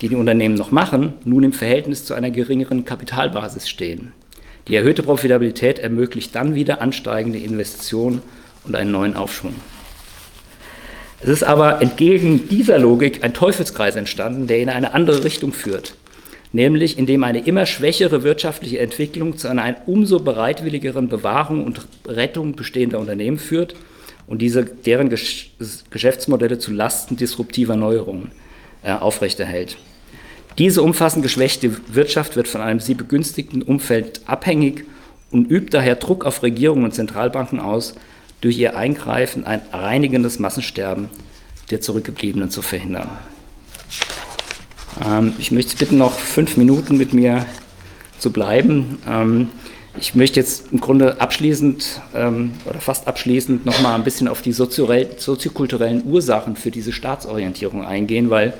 die 0.00 0.08
die 0.08 0.16
Unternehmen 0.16 0.54
noch 0.54 0.70
machen, 0.70 1.14
nun 1.24 1.42
im 1.42 1.52
Verhältnis 1.52 2.04
zu 2.04 2.14
einer 2.14 2.30
geringeren 2.30 2.84
Kapitalbasis 2.84 3.68
stehen. 3.68 4.12
Die 4.68 4.76
erhöhte 4.76 5.02
Profitabilität 5.02 5.78
ermöglicht 5.78 6.34
dann 6.34 6.54
wieder 6.54 6.80
ansteigende 6.80 7.38
Investitionen 7.38 8.20
und 8.64 8.76
einen 8.76 8.90
neuen 8.90 9.16
Aufschwung. 9.16 9.54
Es 11.20 11.30
ist 11.30 11.44
aber 11.44 11.80
entgegen 11.80 12.48
dieser 12.48 12.78
Logik 12.78 13.24
ein 13.24 13.32
Teufelskreis 13.32 13.96
entstanden, 13.96 14.46
der 14.46 14.58
in 14.58 14.68
eine 14.68 14.92
andere 14.92 15.24
Richtung 15.24 15.52
führt, 15.54 15.94
nämlich 16.52 16.98
indem 16.98 17.24
eine 17.24 17.46
immer 17.46 17.64
schwächere 17.64 18.22
wirtschaftliche 18.22 18.80
Entwicklung 18.80 19.38
zu 19.38 19.48
einer 19.48 19.76
umso 19.86 20.18
bereitwilligeren 20.18 21.08
Bewahrung 21.08 21.64
und 21.64 21.86
Rettung 22.06 22.54
bestehender 22.54 22.98
Unternehmen 22.98 23.38
führt 23.38 23.74
und 24.26 24.42
diese, 24.42 24.64
deren 24.64 25.08
Geschäftsmodelle 25.08 26.58
zu 26.58 26.72
Lasten 26.72 27.16
disruptiver 27.16 27.76
Neuerungen 27.76 28.30
aufrechterhält. 28.94 29.76
Diese 30.58 30.82
umfassend 30.82 31.22
geschwächte 31.22 31.76
Wirtschaft 31.88 32.36
wird 32.36 32.48
von 32.48 32.60
einem 32.60 32.80
sie 32.80 32.94
begünstigten 32.94 33.62
Umfeld 33.62 34.22
abhängig 34.26 34.84
und 35.30 35.50
übt 35.50 35.70
daher 35.70 35.96
Druck 35.96 36.24
auf 36.24 36.42
Regierungen 36.42 36.84
und 36.84 36.94
Zentralbanken 36.94 37.60
aus, 37.60 37.94
durch 38.40 38.58
ihr 38.58 38.76
Eingreifen 38.76 39.44
ein 39.44 39.60
reinigendes 39.72 40.38
Massensterben 40.38 41.08
der 41.70 41.80
Zurückgebliebenen 41.80 42.50
zu 42.50 42.62
verhindern. 42.62 43.10
Ähm, 45.04 45.34
ich 45.38 45.50
möchte 45.50 45.72
Sie 45.72 45.76
bitten, 45.76 45.98
noch 45.98 46.18
fünf 46.18 46.56
Minuten 46.56 46.96
mit 46.96 47.12
mir 47.12 47.44
zu 48.18 48.30
bleiben. 48.30 48.98
Ähm, 49.08 49.48
ich 49.98 50.14
möchte 50.14 50.40
jetzt 50.40 50.72
im 50.72 50.80
Grunde 50.80 51.20
abschließend 51.20 52.00
ähm, 52.14 52.52
oder 52.64 52.80
fast 52.80 53.08
abschließend 53.08 53.66
noch 53.66 53.80
mal 53.80 53.94
ein 53.94 54.04
bisschen 54.04 54.28
auf 54.28 54.42
die 54.42 54.52
soziokulturellen 54.52 56.04
Ursachen 56.04 56.56
für 56.56 56.70
diese 56.70 56.92
Staatsorientierung 56.92 57.84
eingehen, 57.84 58.30
weil 58.30 58.54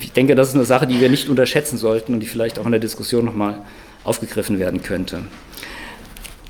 ich 0.00 0.12
denke, 0.12 0.34
das 0.34 0.48
ist 0.48 0.54
eine 0.54 0.64
Sache, 0.64 0.86
die 0.86 1.00
wir 1.00 1.08
nicht 1.08 1.28
unterschätzen 1.28 1.78
sollten 1.78 2.14
und 2.14 2.20
die 2.20 2.26
vielleicht 2.26 2.58
auch 2.58 2.66
in 2.66 2.72
der 2.72 2.80
Diskussion 2.80 3.24
nochmal 3.24 3.58
aufgegriffen 4.04 4.58
werden 4.58 4.82
könnte. 4.82 5.22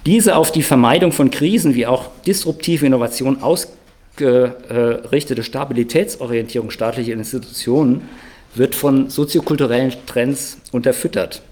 Diese 0.04 0.36
auf 0.36 0.52
die 0.52 0.62
Vermeidung 0.62 1.12
von 1.12 1.30
Krisen 1.30 1.74
wie 1.74 1.86
auch 1.86 2.10
disruptive 2.26 2.86
Innovation 2.86 3.42
ausgerichtete 3.42 5.42
Stabilitätsorientierung 5.42 6.70
staatlicher 6.70 7.12
Institutionen 7.12 8.08
wird 8.54 8.74
von 8.74 9.10
soziokulturellen 9.10 9.92
Trends 10.06 10.58
unterfüttert. 10.72 11.42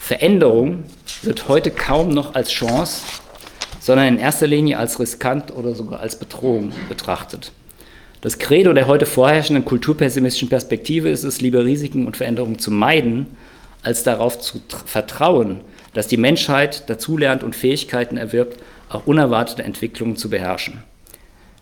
Veränderung 0.00 0.84
wird 1.22 1.46
heute 1.46 1.70
kaum 1.70 2.08
noch 2.08 2.34
als 2.34 2.50
Chance, 2.50 3.02
sondern 3.78 4.08
in 4.08 4.18
erster 4.18 4.48
Linie 4.48 4.78
als 4.78 4.98
riskant 4.98 5.54
oder 5.54 5.74
sogar 5.74 6.00
als 6.00 6.16
Bedrohung 6.16 6.72
betrachtet. 6.88 7.52
Das 8.20 8.38
Credo 8.38 8.72
der 8.72 8.88
heute 8.88 9.06
vorherrschenden 9.06 9.64
kulturpessimistischen 9.64 10.48
Perspektive 10.48 11.10
ist 11.10 11.22
es, 11.22 11.40
lieber 11.40 11.64
Risiken 11.64 12.06
und 12.06 12.16
Veränderungen 12.16 12.58
zu 12.58 12.72
meiden, 12.72 13.26
als 13.82 14.02
darauf 14.02 14.40
zu 14.40 14.60
vertrauen, 14.86 15.60
dass 15.92 16.08
die 16.08 16.16
Menschheit 16.16 16.88
dazulernt 16.90 17.44
und 17.44 17.54
Fähigkeiten 17.54 18.16
erwirbt, 18.16 18.58
auch 18.88 19.06
unerwartete 19.06 19.62
Entwicklungen 19.62 20.16
zu 20.16 20.28
beherrschen. 20.28 20.82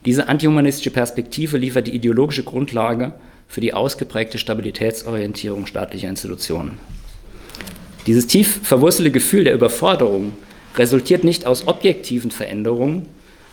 Diese 0.07 0.29
antihumanistische 0.29 0.90
Perspektive 0.90 1.59
liefert 1.59 1.88
die 1.88 1.94
ideologische 1.94 2.44
Grundlage 2.44 3.12
für 3.46 3.61
die 3.61 3.74
ausgeprägte 3.74 4.38
Stabilitätsorientierung 4.38 5.66
staatlicher 5.66 6.09
Institutionen. 6.09 6.79
Dieses 8.08 8.26
tief 8.26 8.58
verwurzelte 8.64 9.12
Gefühl 9.12 9.44
der 9.44 9.54
Überforderung 9.54 10.32
resultiert 10.76 11.22
nicht 11.22 11.46
aus 11.46 11.68
objektiven 11.68 12.32
Veränderungen 12.32 13.06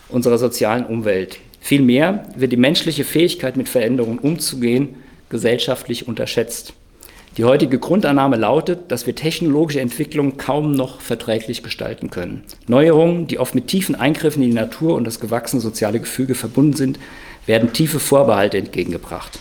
unserer 0.09 0.39
sozialen 0.39 0.85
Umwelt, 0.85 1.37
Vielmehr 1.65 2.27
wird 2.35 2.51
die 2.51 2.57
menschliche 2.57 3.03
Fähigkeit, 3.03 3.57
mit 3.57 3.67
Veränderungen 3.67 4.19
umzugehen, 4.19 4.97
gesellschaftlich 5.29 6.07
unterschätzt. 6.07 6.73
Die 7.37 7.43
heutige 7.43 7.79
Grundannahme 7.79 8.35
lautet, 8.35 8.91
dass 8.91 9.07
wir 9.07 9.15
technologische 9.15 9.79
Entwicklungen 9.79 10.37
kaum 10.37 10.73
noch 10.73 11.01
verträglich 11.01 11.63
gestalten 11.63 12.11
können. 12.11 12.43
Neuerungen, 12.67 13.25
die 13.25 13.39
oft 13.39 13.55
mit 13.55 13.65
tiefen 13.65 13.95
Eingriffen 13.95 14.43
in 14.43 14.49
die 14.49 14.55
Natur 14.55 14.93
und 14.93 15.05
das 15.05 15.19
gewachsene 15.19 15.59
soziale 15.59 15.99
Gefüge 15.99 16.35
verbunden 16.35 16.73
sind, 16.73 16.99
werden 17.47 17.73
tiefe 17.73 17.99
Vorbehalte 17.99 18.59
entgegengebracht. 18.59 19.39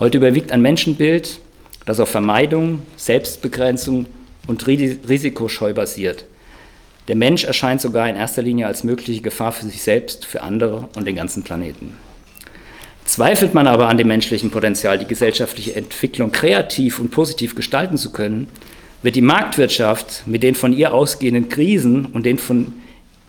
Heute 0.00 0.18
überwiegt 0.18 0.52
ein 0.52 0.60
Menschenbild, 0.60 1.40
das 1.86 1.98
auf 1.98 2.10
Vermeidung, 2.10 2.82
Selbstbegrenzung 2.98 4.04
und 4.48 4.66
Risikoscheu 4.66 5.72
basiert. 5.72 6.24
Der 7.06 7.14
Mensch 7.14 7.44
erscheint 7.44 7.80
sogar 7.80 8.08
in 8.08 8.16
erster 8.16 8.42
Linie 8.42 8.66
als 8.66 8.82
mögliche 8.82 9.22
Gefahr 9.22 9.52
für 9.52 9.64
sich 9.64 9.80
selbst, 9.82 10.26
für 10.26 10.42
andere 10.42 10.88
und 10.96 11.06
den 11.06 11.14
ganzen 11.14 11.44
Planeten. 11.44 11.96
Zweifelt 13.04 13.54
man 13.54 13.66
aber 13.66 13.88
an 13.88 13.96
dem 13.96 14.08
menschlichen 14.08 14.50
Potenzial, 14.50 14.98
die 14.98 15.06
gesellschaftliche 15.06 15.74
Entwicklung 15.76 16.32
kreativ 16.32 16.98
und 16.98 17.10
positiv 17.10 17.54
gestalten 17.54 17.96
zu 17.96 18.12
können, 18.12 18.48
wird 19.02 19.16
die 19.16 19.22
Marktwirtschaft 19.22 20.24
mit 20.26 20.42
den 20.42 20.54
von 20.54 20.72
ihr 20.72 20.92
ausgehenden 20.92 21.48
Krisen 21.48 22.06
und 22.06 22.26
den 22.26 22.36
von 22.36 22.74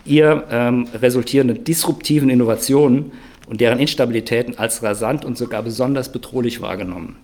ihr 0.04 0.44
ähm, 0.50 0.88
resultierenden 0.92 1.64
disruptiven 1.64 2.28
Innovationen 2.28 3.12
und 3.48 3.60
deren 3.60 3.78
Instabilitäten 3.78 4.58
als 4.58 4.82
rasant 4.82 5.24
und 5.24 5.38
sogar 5.38 5.62
besonders 5.62 6.12
bedrohlich 6.12 6.60
wahrgenommen. 6.60 7.16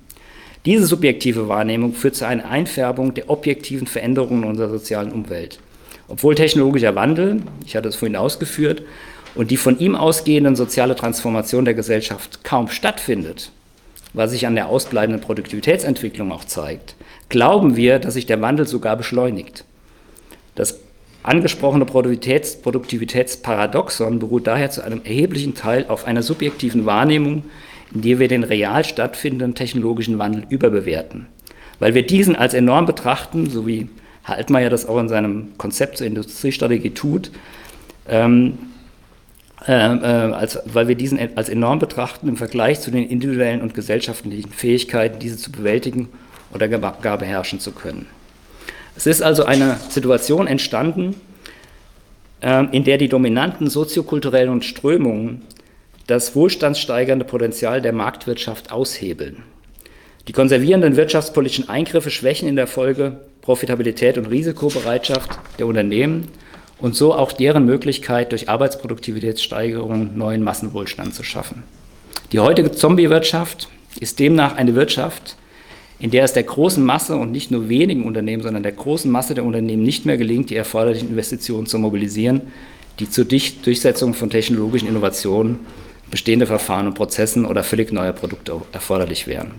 Diese 0.67 0.85
subjektive 0.85 1.49
Wahrnehmung 1.49 1.95
führt 1.95 2.17
zu 2.17 2.27
einer 2.27 2.51
Einfärbung 2.51 3.15
der 3.15 3.31
objektiven 3.31 3.87
Veränderungen 3.87 4.43
unserer 4.43 4.69
sozialen 4.69 5.13
Umwelt. 5.13 5.61
Obwohl 6.09 6.35
technologischer 6.35 6.97
Wandel, 6.97 7.43
ich 7.65 7.77
hatte 7.77 7.89
es 7.89 7.95
vorhin 7.95 8.17
ausgeführt, 8.17 8.83
und 9.37 9.51
die 9.51 9.57
von 9.59 9.79
ihm 9.79 9.95
ausgehenden 9.95 10.57
soziale 10.57 10.97
Transformation 10.97 11.65
der 11.65 11.75
Gesellschaft 11.75 12.43
kaum 12.43 12.69
stattfindet, 12.69 13.53
was 14.13 14.33
sich 14.33 14.47
an 14.47 14.57
der 14.57 14.69
ausbleibenden 14.69 15.21
Produktivitätsentwicklung 15.21 16.33
auch 16.33 16.45
zeigt, 16.45 16.97
glauben 17.29 17.77
wir, 17.77 17.99
dass 18.01 18.15
sich 18.15 18.27
der 18.27 18.41
Wandel 18.41 18.67
sogar 18.67 18.97
beschleunigt. 18.97 19.65
Das 20.57 20.81
angesprochene 21.23 21.85
Produktivitäts 21.85 22.57
Produktivitätsparadoxon 22.57 24.19
beruht 24.19 24.47
daher 24.47 24.71
zu 24.71 24.83
einem 24.83 25.03
erheblichen 25.05 25.55
Teil 25.55 25.85
auf 25.87 26.07
einer 26.07 26.23
subjektiven 26.23 26.87
Wahrnehmung, 26.87 27.45
in 27.95 28.03
der 28.03 28.19
wir 28.19 28.29
den 28.29 28.45
real 28.45 28.85
stattfindenden 28.85 29.55
technologischen 29.55 30.19
Wandel 30.19 30.45
überbewerten. 30.49 31.27
Weil 31.79 31.95
wir 31.95 32.07
diesen 32.07 32.37
als 32.37 32.55
enorm 32.55 32.87
betrachten, 32.87 33.51
so 33.51 33.67
wie 33.67 33.89
Herr 34.23 34.37
Altmaier 34.37 34.71
das 34.71 34.87
auch 34.87 34.99
in 34.99 35.09
seinem 35.09 35.57
Konzept 35.59 35.99
zur 35.99 36.07
Industriestrategie 36.07 36.91
tut, 36.91 37.31
ähm, 38.09 38.59
äh, 39.67 39.73
äh, 39.73 40.33
als, 40.33 40.59
weil 40.67 40.89
wir 40.89 40.95
diesen 40.95 41.19
als 41.37 41.49
enorm 41.49 41.79
betrachten 41.79 42.29
im 42.29 42.37
Vergleich 42.37 42.81
zu 42.81 42.91
den 42.91 43.09
individuellen 43.09 43.61
und 43.61 43.75
gesellschaftlichen 43.75 44.51
Fähigkeiten, 44.51 45.19
diese 45.19 45.37
zu 45.37 45.51
bewältigen 45.51 46.09
oder 46.53 46.69
gar 46.69 47.19
beherrschen 47.19 47.61
zu 47.61 47.73
können. 47.73 48.07
Es 48.97 49.07
ist 49.07 49.23
also 49.23 49.45
eine 49.45 49.77
Situation 49.91 50.47
entstanden, 50.47 51.15
äh, 52.41 52.65
in 52.73 52.85
der 52.85 52.99
die 52.99 53.09
dominanten 53.09 53.69
soziokulturellen 53.69 54.63
Strömungen 54.63 55.43
das 56.07 56.37
wohlstandssteigernde 56.37 57.25
Potenzial 57.25 57.83
der 57.83 57.93
Marktwirtschaft 57.93 58.71
aushebeln. 58.71 59.43
Die 60.29 60.33
konservierenden 60.33 60.97
wirtschaftspolitischen 60.97 61.69
Eingriffe 61.69 62.11
schwächen 62.11 62.49
in 62.49 62.57
der 62.57 62.67
Folge 62.67 63.21
Profitabilität 63.43 64.19
und 64.19 64.27
Risikobereitschaft 64.27 65.39
der 65.59 65.67
Unternehmen 65.67 66.29
und 66.81 66.97
so 66.97 67.15
auch 67.15 67.33
deren 67.33 67.65
Möglichkeit, 67.65 68.33
durch 68.33 68.49
Arbeitsproduktivitätssteigerung 68.49 70.17
neuen 70.17 70.43
Massenwohlstand 70.43 71.15
zu 71.15 71.23
schaffen. 71.23 71.63
Die 72.33 72.41
heutige 72.41 72.73
Zombie-Wirtschaft 72.73 73.69
ist 74.01 74.19
demnach 74.19 74.57
eine 74.57 74.75
Wirtschaft, 74.75 75.37
in 75.99 76.11
der 76.11 76.25
es 76.25 76.33
der 76.33 76.43
großen 76.43 76.85
Masse 76.85 77.17
und 77.17 77.31
nicht 77.31 77.51
nur 77.51 77.69
wenigen 77.69 78.05
Unternehmen, 78.05 78.43
sondern 78.43 78.63
der 78.63 78.73
großen 78.73 79.11
Masse 79.11 79.35
der 79.35 79.45
Unternehmen 79.45 79.85
nicht 79.85 80.05
mehr 80.05 80.17
gelingt, 80.17 80.51
die 80.51 80.57
erforderlichen 80.57 81.09
Investitionen 81.09 81.67
zu 81.67 81.79
mobilisieren, 81.79 82.43
die 82.99 83.09
zur 83.09 83.25
Durchsetzung 83.27 84.13
von 84.13 84.29
technologischen 84.29 84.89
Innovationen, 84.89 85.61
bestehende 86.11 86.47
Verfahren 86.47 86.87
und 86.87 86.95
Prozessen 86.95 87.45
oder 87.45 87.65
völlig 87.65 87.93
neue 87.93 88.13
Produkte 88.13 88.61
erforderlich 88.73 89.27
wären. 89.27 89.53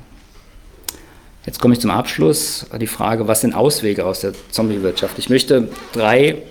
Jetzt 1.45 1.59
komme 1.59 1.73
ich 1.73 1.79
zum 1.79 1.91
Abschluss. 1.91 2.65
Die 2.79 2.87
Frage, 2.87 3.27
was 3.27 3.41
sind 3.41 3.53
Auswege 3.55 4.05
aus 4.05 4.21
der 4.21 4.33
Zombie-Wirtschaft? 4.51 5.17
Ich 5.17 5.29
möchte 5.29 5.69
drei 5.93 6.43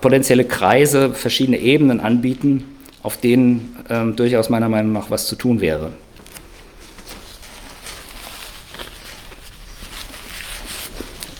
potenzielle 0.00 0.44
Kreise, 0.44 1.12
verschiedene 1.12 1.58
Ebenen 1.58 2.00
anbieten, 2.00 2.64
auf 3.02 3.16
denen 3.16 3.76
ähm, 3.88 4.16
durchaus 4.16 4.48
meiner 4.48 4.68
Meinung 4.68 4.92
nach 4.92 5.10
was 5.10 5.26
zu 5.26 5.36
tun 5.36 5.60
wäre. 5.60 5.92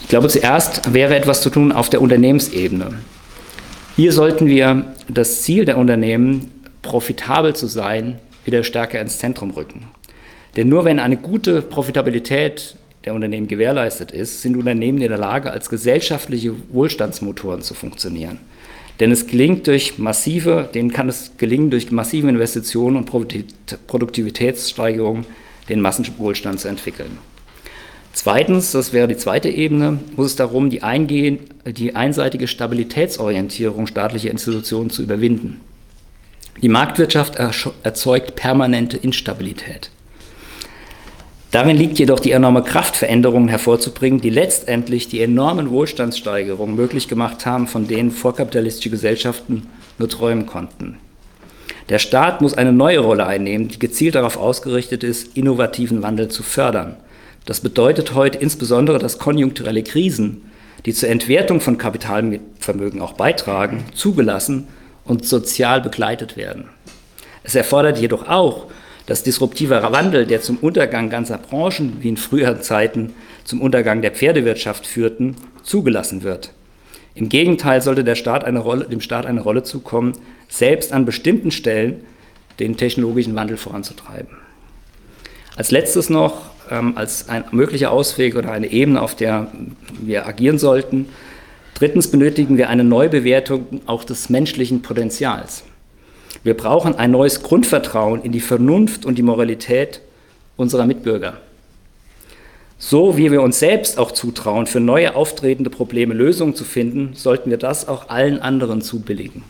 Ich 0.02 0.08
glaube, 0.08 0.28
zuerst 0.28 0.92
wäre 0.92 1.14
etwas 1.14 1.42
zu 1.42 1.50
tun 1.50 1.70
auf 1.70 1.88
der 1.88 2.02
Unternehmensebene. 2.02 2.98
Hier 3.94 4.12
sollten 4.12 4.46
wir 4.46 4.92
das 5.08 5.42
Ziel 5.42 5.64
der 5.64 5.78
Unternehmen, 5.78 6.50
profitabel 6.82 7.54
zu 7.54 7.66
sein, 7.66 8.18
wieder 8.44 8.64
stärker 8.64 9.00
ins 9.00 9.18
Zentrum 9.18 9.50
rücken. 9.50 9.88
Denn 10.56 10.68
nur 10.68 10.84
wenn 10.84 10.98
eine 10.98 11.16
gute 11.16 11.62
Profitabilität 11.62 12.76
der 13.04 13.14
Unternehmen 13.14 13.48
gewährleistet 13.48 14.10
ist, 14.10 14.42
sind 14.42 14.56
Unternehmen 14.56 15.00
in 15.00 15.08
der 15.08 15.18
Lage, 15.18 15.50
als 15.50 15.70
gesellschaftliche 15.70 16.52
Wohlstandsmotoren 16.70 17.62
zu 17.62 17.74
funktionieren. 17.74 18.38
Denn 18.98 19.10
es 19.10 19.26
gelingt 19.26 19.66
durch 19.66 19.98
massive, 19.98 20.68
denen 20.74 20.92
kann 20.92 21.08
es 21.08 21.32
gelingen, 21.38 21.70
durch 21.70 21.90
massive 21.90 22.28
Investitionen 22.28 22.96
und 22.96 23.06
Produktivitätssteigerung 23.86 25.24
den 25.70 25.80
Massenwohlstand 25.80 26.60
zu 26.60 26.68
entwickeln. 26.68 27.18
Zweitens, 28.12 28.72
das 28.72 28.92
wäre 28.92 29.08
die 29.08 29.16
zweite 29.16 29.48
Ebene, 29.48 29.98
muss 30.16 30.26
es 30.26 30.36
darum, 30.36 30.68
die, 30.68 30.82
eingehen, 30.82 31.38
die 31.64 31.94
einseitige 31.94 32.48
Stabilitätsorientierung 32.48 33.86
staatlicher 33.86 34.30
Institutionen 34.30 34.90
zu 34.90 35.02
überwinden. 35.02 35.60
Die 36.62 36.68
Marktwirtschaft 36.68 37.36
erzeugt 37.36 38.36
permanente 38.36 38.96
Instabilität. 38.96 39.90
Darin 41.50 41.76
liegt 41.76 41.98
jedoch 41.98 42.20
die 42.20 42.30
enorme 42.30 42.62
Kraft, 42.62 42.96
Veränderungen 42.96 43.48
hervorzubringen, 43.48 44.20
die 44.20 44.30
letztendlich 44.30 45.08
die 45.08 45.20
enormen 45.20 45.70
Wohlstandssteigerungen 45.70 46.76
möglich 46.76 47.08
gemacht 47.08 47.44
haben, 47.44 47.66
von 47.66 47.88
denen 47.88 48.12
vorkapitalistische 48.12 48.90
Gesellschaften 48.90 49.66
nur 49.98 50.08
träumen 50.08 50.46
konnten. 50.46 50.98
Der 51.88 51.98
Staat 51.98 52.40
muss 52.40 52.54
eine 52.54 52.72
neue 52.72 53.00
Rolle 53.00 53.26
einnehmen, 53.26 53.66
die 53.66 53.80
gezielt 53.80 54.14
darauf 54.14 54.36
ausgerichtet 54.36 55.02
ist, 55.02 55.36
innovativen 55.36 56.02
Wandel 56.02 56.28
zu 56.28 56.44
fördern. 56.44 56.96
Das 57.46 57.60
bedeutet 57.60 58.14
heute 58.14 58.38
insbesondere, 58.38 59.00
dass 59.00 59.18
konjunkturelle 59.18 59.82
Krisen, 59.82 60.42
die 60.86 60.94
zur 60.94 61.08
Entwertung 61.08 61.60
von 61.60 61.78
Kapitalvermögen 61.78 63.00
auch 63.00 63.14
beitragen, 63.14 63.86
zugelassen 63.92 64.68
und 65.10 65.26
sozial 65.26 65.80
begleitet 65.80 66.36
werden. 66.36 66.66
Es 67.42 67.56
erfordert 67.56 67.98
jedoch 67.98 68.28
auch, 68.28 68.66
dass 69.06 69.24
disruptiver 69.24 69.82
Wandel, 69.90 70.24
der 70.24 70.40
zum 70.40 70.56
Untergang 70.58 71.10
ganzer 71.10 71.36
Branchen 71.36 71.96
wie 71.98 72.10
in 72.10 72.16
früheren 72.16 72.62
Zeiten 72.62 73.12
zum 73.42 73.60
Untergang 73.60 74.02
der 74.02 74.12
Pferdewirtschaft 74.12 74.86
führten, 74.86 75.34
zugelassen 75.64 76.22
wird. 76.22 76.52
Im 77.16 77.28
Gegenteil 77.28 77.82
sollte 77.82 78.04
Staat 78.14 78.44
Rolle, 78.60 78.84
dem 78.84 79.00
Staat 79.00 79.26
eine 79.26 79.40
Rolle 79.40 79.64
zukommen, 79.64 80.12
selbst 80.48 80.92
an 80.92 81.06
bestimmten 81.06 81.50
Stellen 81.50 82.04
den 82.60 82.76
technologischen 82.76 83.34
Wandel 83.34 83.56
voranzutreiben. 83.56 84.36
Als 85.56 85.72
letztes 85.72 86.08
noch, 86.08 86.50
ähm, 86.70 86.96
als 86.96 87.28
ein 87.28 87.44
möglicher 87.50 87.90
Ausweg 87.90 88.36
oder 88.36 88.52
eine 88.52 88.70
Ebene, 88.70 89.02
auf 89.02 89.16
der 89.16 89.50
wir 90.00 90.28
agieren 90.28 90.60
sollten, 90.60 91.08
drittens 91.74 92.08
benötigen 92.08 92.58
wir 92.58 92.68
eine 92.68 92.84
Neubewertung 92.84 93.80
auch 93.86 94.04
des 94.04 94.30
menschlichen 94.30 94.82
Potenzials. 94.82 95.64
Wir 96.42 96.54
brauchen 96.54 96.94
ein 96.94 97.10
neues 97.10 97.42
Grundvertrauen 97.42 98.22
in 98.22 98.32
die 98.32 98.40
Vernunft 98.40 99.04
und 99.04 99.16
die 99.16 99.22
Moralität 99.22 100.00
unserer 100.56 100.86
Mitbürger. 100.86 101.38
So 102.78 103.18
wie 103.18 103.30
wir 103.30 103.42
uns 103.42 103.58
selbst 103.58 103.98
auch 103.98 104.10
zutrauen, 104.10 104.66
für 104.66 104.80
neue 104.80 105.14
auftretende 105.14 105.68
Probleme 105.68 106.14
Lösungen 106.14 106.54
zu 106.54 106.64
finden, 106.64 107.10
sollten 107.14 107.50
wir 107.50 107.58
das 107.58 107.88
auch 107.88 108.08
allen 108.08 108.40
anderen 108.40 108.80
zubilligen. 108.80 109.44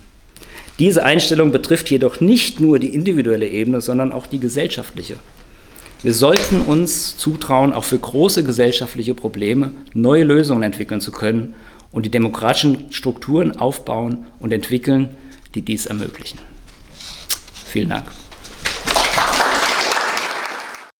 Diese 0.80 1.04
Einstellung 1.04 1.52
betrifft 1.52 1.90
jedoch 1.90 2.20
nicht 2.20 2.58
nur 2.58 2.80
die 2.80 2.92
individuelle 2.92 3.46
Ebene, 3.46 3.80
sondern 3.80 4.12
auch 4.12 4.26
die 4.26 4.40
gesellschaftliche. 4.40 5.16
Wir 6.02 6.14
sollten 6.14 6.62
uns 6.62 7.18
zutrauen, 7.18 7.72
auch 7.72 7.84
für 7.84 7.98
große 7.98 8.42
gesellschaftliche 8.42 9.14
Probleme 9.14 9.72
neue 9.92 10.24
Lösungen 10.24 10.62
entwickeln 10.62 11.00
zu 11.00 11.12
können 11.12 11.54
und 11.92 12.06
die 12.06 12.10
demokratischen 12.10 12.92
Strukturen 12.92 13.56
aufbauen 13.56 14.26
und 14.38 14.52
entwickeln, 14.52 15.16
die 15.54 15.62
dies 15.62 15.86
ermöglichen. 15.86 16.38
Vielen 17.66 17.90
Dank. 17.90 18.06